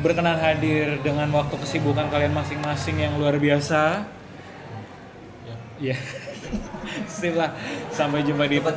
berkenan 0.00 0.40
hadir 0.40 1.00
dengan 1.04 1.28
waktu 1.32 1.56
kesibukan 1.60 2.08
kalian 2.08 2.32
masing-masing 2.32 2.96
yang 3.00 3.16
luar 3.20 3.36
biasa. 3.36 4.04
Ya. 5.80 5.96
Sip 7.20 7.36
lah. 7.36 7.52
Sampai 7.92 8.24
jumpa 8.24 8.48
di 8.48 8.60
Apa? 8.60 8.72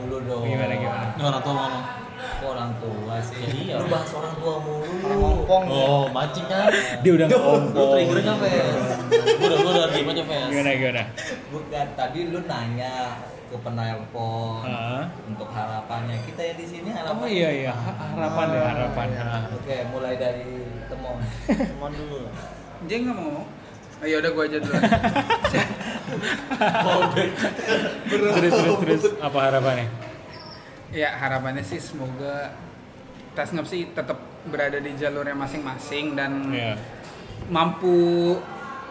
dulu 0.00 0.16
dong. 0.24 0.42
Gimana 0.48 0.74
gimana? 0.76 1.12
Orang 1.20 1.42
tua 1.44 1.54
ngomong. 1.54 2.07
Kok 2.38 2.48
orang 2.48 2.70
tua 2.78 3.16
sih? 3.20 3.34
Ya 3.36 3.48
iya. 3.50 3.74
Lu 3.76 3.86
bahas 3.88 4.10
orang 4.12 4.34
tua 4.36 4.54
mulu. 4.58 4.86
Ngomong. 5.02 5.62
Oh, 5.66 6.04
mancing 6.08 6.46
kan? 6.46 6.70
Dia 7.02 7.12
udah 7.12 7.26
Lu 7.26 7.34
ngomong. 7.36 7.90
triggernya 7.92 8.34
Fes. 8.38 8.86
Gue 9.10 9.42
udah 9.44 9.58
gue 9.58 9.72
udah 9.72 9.88
diem 9.90 10.08
aja 10.08 10.22
Fes. 10.24 10.46
Gimana 10.48 10.70
gimana? 10.72 11.02
Bukan 11.48 11.86
tadi 11.92 12.20
lu 12.26 12.40
nanya 12.44 12.94
ke 13.48 13.56
penelpon 13.58 14.62
Ah. 14.62 15.04
untuk 15.24 15.48
harapannya. 15.48 16.20
Kita 16.22 16.40
ya 16.40 16.54
di 16.54 16.66
sini 16.68 16.88
harapan. 16.90 17.16
Oh 17.16 17.26
iya 17.26 17.48
iya, 17.50 17.72
Ha- 17.72 17.96
harapan 18.12 18.46
ya 18.52 18.62
harapan. 18.68 19.06
Ah. 19.16 19.42
Oke, 19.50 19.76
mulai 19.88 20.14
dari 20.14 20.46
temon. 20.86 21.16
Temon 21.48 21.90
dulu. 21.92 22.20
Jeng 22.84 23.02
nggak 23.02 23.14
mau 23.14 23.24
ngomong? 23.24 23.46
Oh, 23.98 24.06
ya 24.06 24.22
udah 24.22 24.30
gua 24.30 24.44
aja 24.44 24.58
dulu. 24.60 24.74
Terus 27.98 28.52
terus 28.54 28.76
terus 28.78 29.02
apa 29.18 29.38
harapannya? 29.42 29.86
Ya 30.90 31.12
harapannya 31.14 31.60
sih 31.60 31.78
semoga 31.78 32.52
Tasngap 33.32 33.70
sih 33.70 33.86
tetap 33.94 34.18
berada 34.46 34.82
di 34.82 34.98
jalurnya 34.98 35.30
masing-masing 35.30 36.18
dan 36.18 36.50
Iya. 36.50 36.74
mampu 37.46 38.34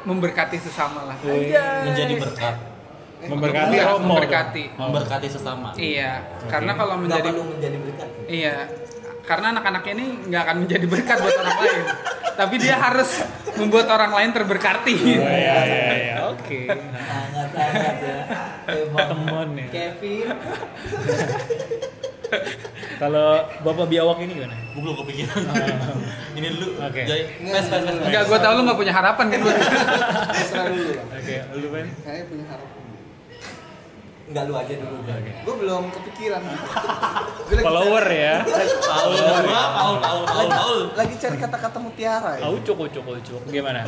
memberkati 0.07 0.55
sesama 0.55 1.03
lah. 1.03 1.17
Wih, 1.19 1.51
Menjadi 1.83 2.15
berkat. 2.15 2.55
Memberkati 3.27 3.75
Iya, 3.75 3.83
Romo. 3.91 4.07
memberkati. 4.15 4.63
Memberkati 4.79 5.27
sesama. 5.27 5.75
Iya, 5.75 6.23
karena 6.47 6.79
kalau 6.79 6.95
menjadi 6.95 7.27
perlu 7.27 7.43
menjadi 7.49 7.77
berkat. 7.81 8.09
Iya, 8.29 8.55
karena 9.27 9.51
anak-anak 9.51 9.83
ini 9.91 10.05
nggak 10.31 10.41
akan 10.47 10.57
menjadi 10.63 10.85
berkat 10.87 11.17
buat 11.19 11.35
orang 11.35 11.57
lain, 11.59 11.83
tapi 12.39 12.55
dia 12.63 12.79
harus 12.79 13.09
membuat 13.59 13.91
orang 13.91 14.15
lain 14.15 14.31
terberkati. 14.31 14.95
Oh, 14.95 15.27
iya 15.27 15.55
iya 15.67 15.91
iya. 15.91 16.15
Oke. 16.31 16.71
Sangat-sangat 16.71 17.95
ya. 17.99 18.19
Emang 18.71 19.07
Temon 19.11 19.49
ya. 19.59 19.67
Kevin. 19.67 20.27
Kalau 22.97 23.45
Bapak 23.61 23.87
Biawak 23.91 24.17
ini 24.25 24.31
gimana? 24.41 24.55
Gue 24.73 24.81
belum 24.81 24.95
kepikiran. 25.05 25.41
Ini 26.33 26.47
dulu. 26.55 26.67
Oke. 26.81 27.01
Jai. 27.03 27.23
Fes, 27.39 27.65
Fes, 27.67 27.81
Fes. 27.83 27.95
Enggak, 27.99 28.23
gue 28.25 28.37
tau 28.41 28.53
lu 28.55 28.61
nggak 28.63 28.79
punya 28.79 28.93
harapan 28.95 29.25
kan 29.27 29.39
buat 29.43 29.57
Terserah 30.33 30.67
dulu. 30.71 30.93
Oke, 31.13 31.35
lu 31.59 31.67
Ben? 31.69 31.87
Saya 32.01 32.23
punya 32.25 32.45
harapan. 32.47 32.76
Enggak 34.27 34.43
lu 34.43 34.53
aja 34.59 34.73
dulu. 34.75 34.97
Oke. 35.07 35.31
Gue 35.47 35.55
belum 35.63 35.83
kepikiran. 35.87 36.41
Gue 37.47 37.55
lagi 37.55 37.63
Follower 37.63 38.05
ya. 38.11 38.35
Paul, 38.43 39.11
Paul, 39.15 39.43
Paul, 39.47 39.95
Paul, 40.03 40.21
Paul, 40.27 40.47
Paul. 40.51 40.79
lagi 40.99 41.15
cari 41.15 41.37
kata-kata 41.39 41.77
mutiara 41.79 42.31
ya. 42.35 42.43
Au 42.43 42.59
cuk 42.59 42.91
cuk 42.91 43.07
cuk. 43.23 43.41
Gimana? 43.47 43.87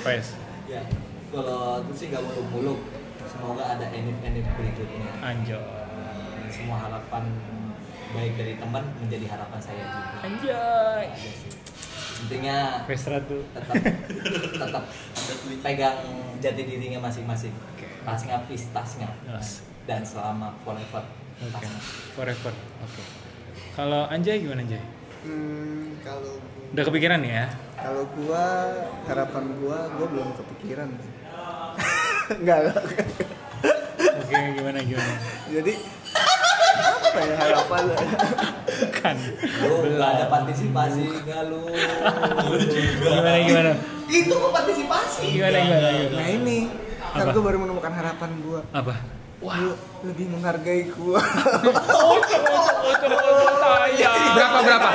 Fes. 0.00 0.40
Ya, 0.64 0.80
kalau 1.28 1.84
aku 1.84 1.92
sih 1.92 2.08
nggak 2.08 2.24
muluk-muluk. 2.24 2.80
Semoga 3.28 3.76
ada 3.76 3.86
enif-enif 3.92 4.48
berikutnya. 4.56 5.10
Anjo. 5.20 5.60
Dan 5.60 6.48
semua 6.48 6.88
harapan 6.88 7.28
baik 8.16 8.40
dari 8.40 8.56
teman 8.56 8.84
menjadi 9.04 9.26
harapan 9.36 9.60
saya 9.60 9.84
juga. 9.84 10.16
Anjay. 10.24 11.06
Sih. 11.12 11.68
Intinya 12.24 12.82
tuh. 13.28 13.42
tetap 13.52 13.74
tetap 14.58 14.84
pegang 15.60 15.98
jati 16.40 16.62
dirinya 16.64 17.04
masing-masing. 17.04 17.52
Tasngap 18.08 18.48
is 18.48 18.64
tasngap. 18.72 19.12
Yes. 19.28 19.60
Dan 19.84 20.00
selama 20.00 20.56
forever. 20.64 21.04
Oke. 21.44 21.52
tasngap. 21.52 21.82
Forever. 22.16 22.52
Oke. 22.80 23.02
Kalau 23.76 24.08
Anjay 24.08 24.40
gimana 24.40 24.64
Anjay? 24.64 24.80
Hmm, 25.28 25.92
kalau 26.00 26.40
Udah 26.72 26.84
kepikiran 26.88 27.20
ya? 27.20 27.52
kalau 27.76 28.08
gua 28.16 28.44
harapan 29.04 29.44
gua 29.60 29.78
gua 29.92 30.06
belum 30.08 30.28
kepikiran. 30.40 30.88
Enggak. 32.40 32.58
Oke, 34.24 34.36
gimana 34.56 34.78
gimana? 34.80 35.12
Jadi 35.52 35.72
apa 36.88 37.20
ya 37.24 37.34
harapan? 37.36 37.82
Kan. 38.98 39.16
Lu 39.68 39.74
nggak 39.84 40.10
ada 40.16 40.24
partisipasi 40.32 41.04
nggak 41.28 41.42
lu? 41.52 41.60
Gimana 43.04 43.38
gimana? 43.44 43.72
Itu 44.08 44.32
kok 44.32 44.52
partisipasi. 44.56 45.24
Gimana 45.28 45.56
gimana? 45.60 45.88
gimana? 45.92 46.16
Nah 46.16 46.28
ini, 46.32 46.58
Apa? 47.20 47.32
gua 47.32 47.42
baru 47.44 47.58
menemukan 47.58 47.92
harapan 47.92 48.30
gua. 48.42 48.60
Apa? 48.70 48.94
Lu 49.38 49.70
lebih 50.02 50.26
menghargai 50.30 50.82
gua. 50.92 51.22
berapa 54.28 54.58
berapa? 54.62 54.88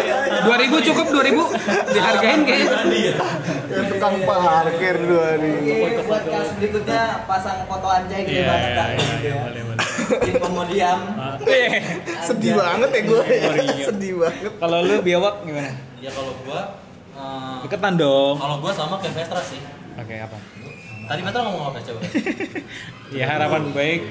2000 0.44 0.88
cukup 0.92 1.06
2000 1.12 1.94
dihargain 1.94 2.42
kayaknya. 2.44 2.70
Kayak 2.84 3.86
tukang 3.90 4.16
parkir 4.24 4.96
dua 5.04 5.28
nih. 5.40 5.56
Oke, 5.84 6.02
buat 6.06 6.24
kasus 6.24 6.54
berikutnya 6.60 7.02
pasang 7.26 7.60
foto 7.66 7.88
anjay 7.88 8.22
gede 8.24 8.42
Iya, 8.44 8.46
banget 8.48 8.70
iya, 8.70 8.84
iya, 8.84 8.94
gitu 8.94 9.24
iya, 9.24 9.34
ya. 9.34 9.44
boleh, 9.44 9.62
boleh. 9.64 9.78
Bikin 10.20 10.36
pemodiam. 10.40 11.00
Ah, 11.16 11.36
eh, 11.48 11.72
Sedih 12.24 12.52
banget 12.56 12.90
ya 12.92 13.02
gua. 13.08 13.22
Iya. 13.24 13.86
Sedih 13.90 14.14
banget. 14.20 14.52
Kalau 14.60 14.78
lu 14.84 14.96
biawak 15.02 15.36
gimana? 15.44 15.72
Ya 16.00 16.10
kalau 16.12 16.34
gua 16.44 16.62
eh, 17.14 17.58
Deketan 17.64 17.94
dong. 17.96 18.36
kalau 18.38 18.56
gua 18.60 18.72
sama 18.76 18.96
kayak 19.00 19.14
Vestra 19.18 19.42
sih. 19.42 19.60
Oke, 19.94 20.16
apa? 20.20 20.38
Tadi 21.04 21.22
Vestra 21.22 21.42
ngomong 21.44 21.66
apa 21.72 21.80
coba? 21.84 22.00
Ya 23.14 23.30
harapan 23.30 23.70
baik. 23.78 24.02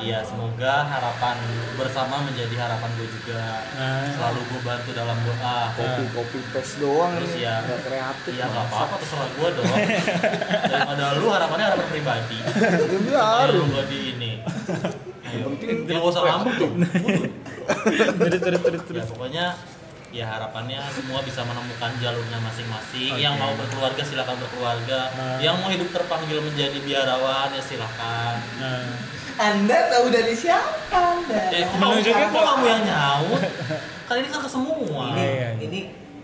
ya 0.00 0.20
semoga 0.20 0.84
harapan 0.84 1.36
bersama 1.80 2.24
menjadi 2.28 2.56
harapan 2.60 2.88
gue 2.96 3.08
juga. 3.08 3.40
Nah. 3.76 4.04
selalu 4.12 4.40
gue 4.52 4.60
bantu 4.64 4.90
dalam 4.96 5.16
doa. 5.24 5.72
Kopi 5.76 6.04
kopi 6.12 6.38
paste 6.52 6.76
doang 6.80 7.12
terus 7.20 7.32
nih, 7.36 7.48
ya 7.48 7.54
nggak 7.64 7.80
kreatif 7.88 8.32
ya 8.36 8.44
nggak 8.48 8.64
apa-apa 8.68 8.94
terserah 9.00 9.28
gue 9.32 9.48
dong. 9.60 9.68
Daripada 10.72 11.04
lu 11.20 11.26
harapannya 11.32 11.64
harapan 11.72 11.88
pribadi. 11.88 12.38
Ya 12.44 12.98
biar. 13.00 13.48
Ayo 13.48 13.62
gue 13.64 13.82
di 13.88 13.98
ini. 14.12 14.32
Ayo. 15.24 15.46
ya 15.88 15.98
gak 15.98 16.04
usah 16.04 16.22
ngambek 16.24 16.54
dong 16.62 16.74
terus 18.22 18.40
terus 18.44 18.60
terus 18.60 18.82
ya 18.82 18.86
terus 18.86 19.04
pokoknya 19.10 19.46
ya 20.14 20.30
harapannya 20.30 20.78
semua 20.94 21.18
bisa 21.20 21.42
menemukan 21.42 21.90
jalurnya 21.98 22.38
masing-masing 22.38 23.10
Oke. 23.10 23.18
yang 23.18 23.34
mau 23.34 23.50
berkeluarga 23.58 23.98
silakan 23.98 24.38
berkeluarga 24.38 25.10
Nah. 25.10 25.38
yang 25.42 25.58
mau 25.58 25.66
hidup 25.66 25.90
terpanggil 25.90 26.38
menjadi 26.38 26.78
biarawan 26.78 27.50
ya 27.50 27.58
silakan 27.58 28.38
nah. 28.62 28.94
Anda 29.34 29.90
tahu 29.90 30.14
dari 30.14 30.30
siapa 30.30 30.94
Anda? 31.18 31.50
eh 31.50 31.66
kamu, 31.66 31.98
kok 32.30 32.44
kamu 32.46 32.64
yang 32.64 32.82
nyaut 32.86 33.42
kan 34.06 34.14
ini 34.22 34.28
kan 34.30 34.38
ke 34.38 34.46
semua 34.46 35.10
ini, 35.10 35.26
ini, 35.60 35.80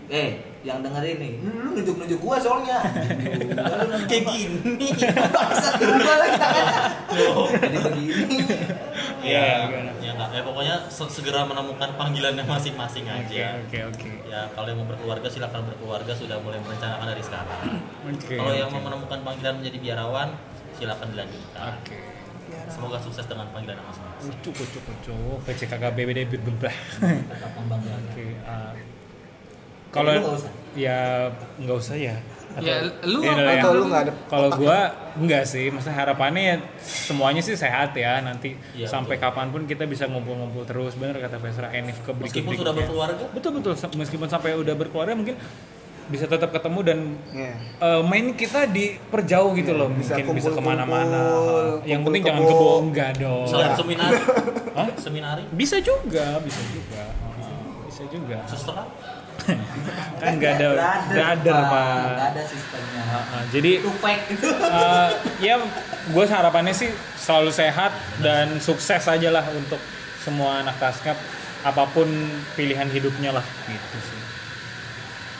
eh, 0.07 0.39
yang 0.61 0.79
denger 0.79 1.01
ini, 1.03 1.41
lu, 1.41 1.49
lu 1.49 1.69
nunjuk-nunjuk 1.73 2.17
gua 2.17 2.37
soalnya. 2.37 2.77
kayak 4.05 4.23
gini 4.27 4.87
Bangsat 5.09 5.73
berubah 5.75 6.15
lagi 6.17 6.37
tangannya. 6.37 6.79
Jadi 7.57 7.77
begini. 7.81 8.35
Iya, 9.21 9.69
ya 9.69 9.81
ya 10.01 10.11
nggak 10.13 10.29
ya 10.31 10.41
pokoknya 10.41 10.75
se- 10.87 11.11
segera 11.11 11.45
menemukan 11.45 11.93
panggilannya 11.93 12.41
masing-masing 12.43 13.05
oke 13.05 13.21
aja 13.29 13.53
oke 13.59 13.77
oke 13.87 14.09
ya 14.25 14.49
kalau 14.49 14.65
yang 14.65 14.81
mau 14.81 14.87
berkeluarga 14.87 15.29
silakan 15.29 15.61
berkeluarga 15.63 16.09
sudah 16.11 16.41
mulai 16.41 16.57
merencanakan 16.57 17.05
dari 17.05 17.21
sekarang 17.21 17.61
oke 18.03 18.33
kalau 18.33 18.49
yang 18.51 18.69
mau 18.69 18.81
menemukan 18.81 19.21
panggilan 19.21 19.61
menjadi 19.61 19.77
biarawan 19.77 20.33
silakan 20.73 21.07
dilanjutkan 21.07 21.77
oke 21.77 21.97
semoga 22.67 22.97
sukses 22.97 23.25
dengan 23.25 23.45
panggilan 23.49 23.77
masing-masing 23.79 24.09
Ucuk, 24.31 24.55
ucuk, 24.55 24.83
ucuk. 24.87 25.37
PCKK 25.43 25.83
BBD 25.93 26.19
berbah. 26.31 26.69
Tetap 27.01 27.51
membanggakan. 27.55 28.05
Oke. 28.07 28.25
ah. 28.43 28.69
Kalau 29.91 30.11
Lu 30.11 30.21
nggak 30.23 30.39
usah? 30.39 30.51
ya 30.73 30.99
nggak 31.59 31.77
usah 31.77 31.95
ya. 31.95 32.15
Ya, 32.51 32.83
lu 33.07 33.23
apa? 33.23 33.31
lah, 33.39 33.53
atau 33.63 33.71
lu 33.73 33.83
nggak 33.87 34.01
ada 34.03 34.13
Kalau 34.27 34.51
gua 34.51 34.91
enggak 35.15 35.47
sih, 35.47 35.71
maksudnya 35.71 35.95
harapannya 35.95 36.43
ya 36.43 36.55
semuanya 36.83 37.39
sih 37.39 37.55
sehat 37.55 37.95
ya. 37.95 38.19
Nanti 38.19 38.59
Iya, 38.75 38.87
sampai 38.87 39.15
kapan 39.15 39.51
pun 39.51 39.63
kita 39.63 39.87
bisa 39.87 40.03
ngumpul-ngumpul 40.05 40.63
terus. 40.63 40.95
Bener 40.95 41.15
kata 41.15 41.39
Vesra 41.39 41.71
Enif 41.71 41.99
ke 41.99 42.11
berikut 42.11 42.27
meskipun 42.27 42.51
sudah 42.57 42.73
berkeluarga. 42.75 43.23
Betul 43.31 43.51
betul. 43.55 43.71
Meskipun 43.95 44.27
sampai 44.27 44.51
udah 44.53 44.75
berkeluarga 44.75 45.15
mungkin 45.15 45.39
bisa 46.07 46.27
tetap 46.27 46.51
ketemu 46.51 46.79
dan 46.83 46.99
Iya. 47.31 47.53
eh, 47.79 48.01
main 48.03 48.35
kita 48.35 48.67
diperjauh 48.67 49.55
gitu 49.55 49.71
loh. 49.71 49.87
bisa 49.87 50.19
mungkin 50.19 50.35
bisa 50.35 50.51
kumpul-kumpul, 50.51 50.59
ke 50.59 50.61
mana-mana. 50.75 51.21
Yang 51.87 52.01
penting 52.03 52.21
jangan 52.21 52.41
kumpul-kebo. 52.43 52.67
kebo 52.67 52.83
enggak 52.83 53.11
dong. 53.15 53.47
Selain 53.47 53.71
seminari. 53.79 54.15
Hah? 54.75 54.87
seminari? 54.99 55.43
Bisa 55.51 55.79
juga 55.79 56.35
bisa 56.43 56.59
juga. 56.67 57.03
Oh, 57.23 57.31
bisa 57.87 58.03
juga. 58.11 58.37
Suster 58.43 58.75
kan 60.21 60.31
nggak 60.37 60.51
ada 60.59 60.67
brother 61.09 61.57
pak. 61.67 61.85
Nggak 62.15 62.29
ada 62.33 62.43
sistemnya. 62.45 63.03
Jadi 63.49 63.71
Itu 63.81 63.91
fake 63.97 64.25
itu. 64.37 64.47
eh, 64.49 65.09
ya 65.41 65.55
gue 66.09 66.25
harapannya 66.25 66.73
sih 66.73 66.89
selalu 67.17 67.51
sehat 67.53 67.91
dan 68.21 68.57
sukses 68.61 69.03
aja 69.05 69.29
lah 69.33 69.45
untuk 69.53 69.81
semua 70.21 70.61
anak 70.61 70.77
taskap 70.77 71.17
apa 71.61 71.83
pun 71.93 72.07
pilihan 72.57 72.89
hidupnya 72.89 73.33
lah 73.33 73.45
gitu 73.65 73.97
sih. 74.01 74.19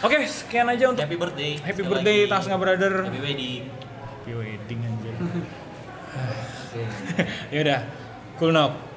Oke 0.01 0.17
sekian 0.25 0.65
aja 0.65 0.89
untuk 0.89 1.05
happy 1.05 1.17
birthday. 1.17 1.51
Happy 1.61 1.81
Sekali 1.85 1.93
birthday. 2.01 2.19
Tasga 2.25 2.55
Brother. 2.57 2.93
Happy 3.05 3.21
wedding. 3.21 3.63
Happy 4.01 4.33
wedding 4.33 4.79
anjir. 4.81 5.13
Yaudah 7.53 7.83
cool 8.39 8.51
now 8.51 8.90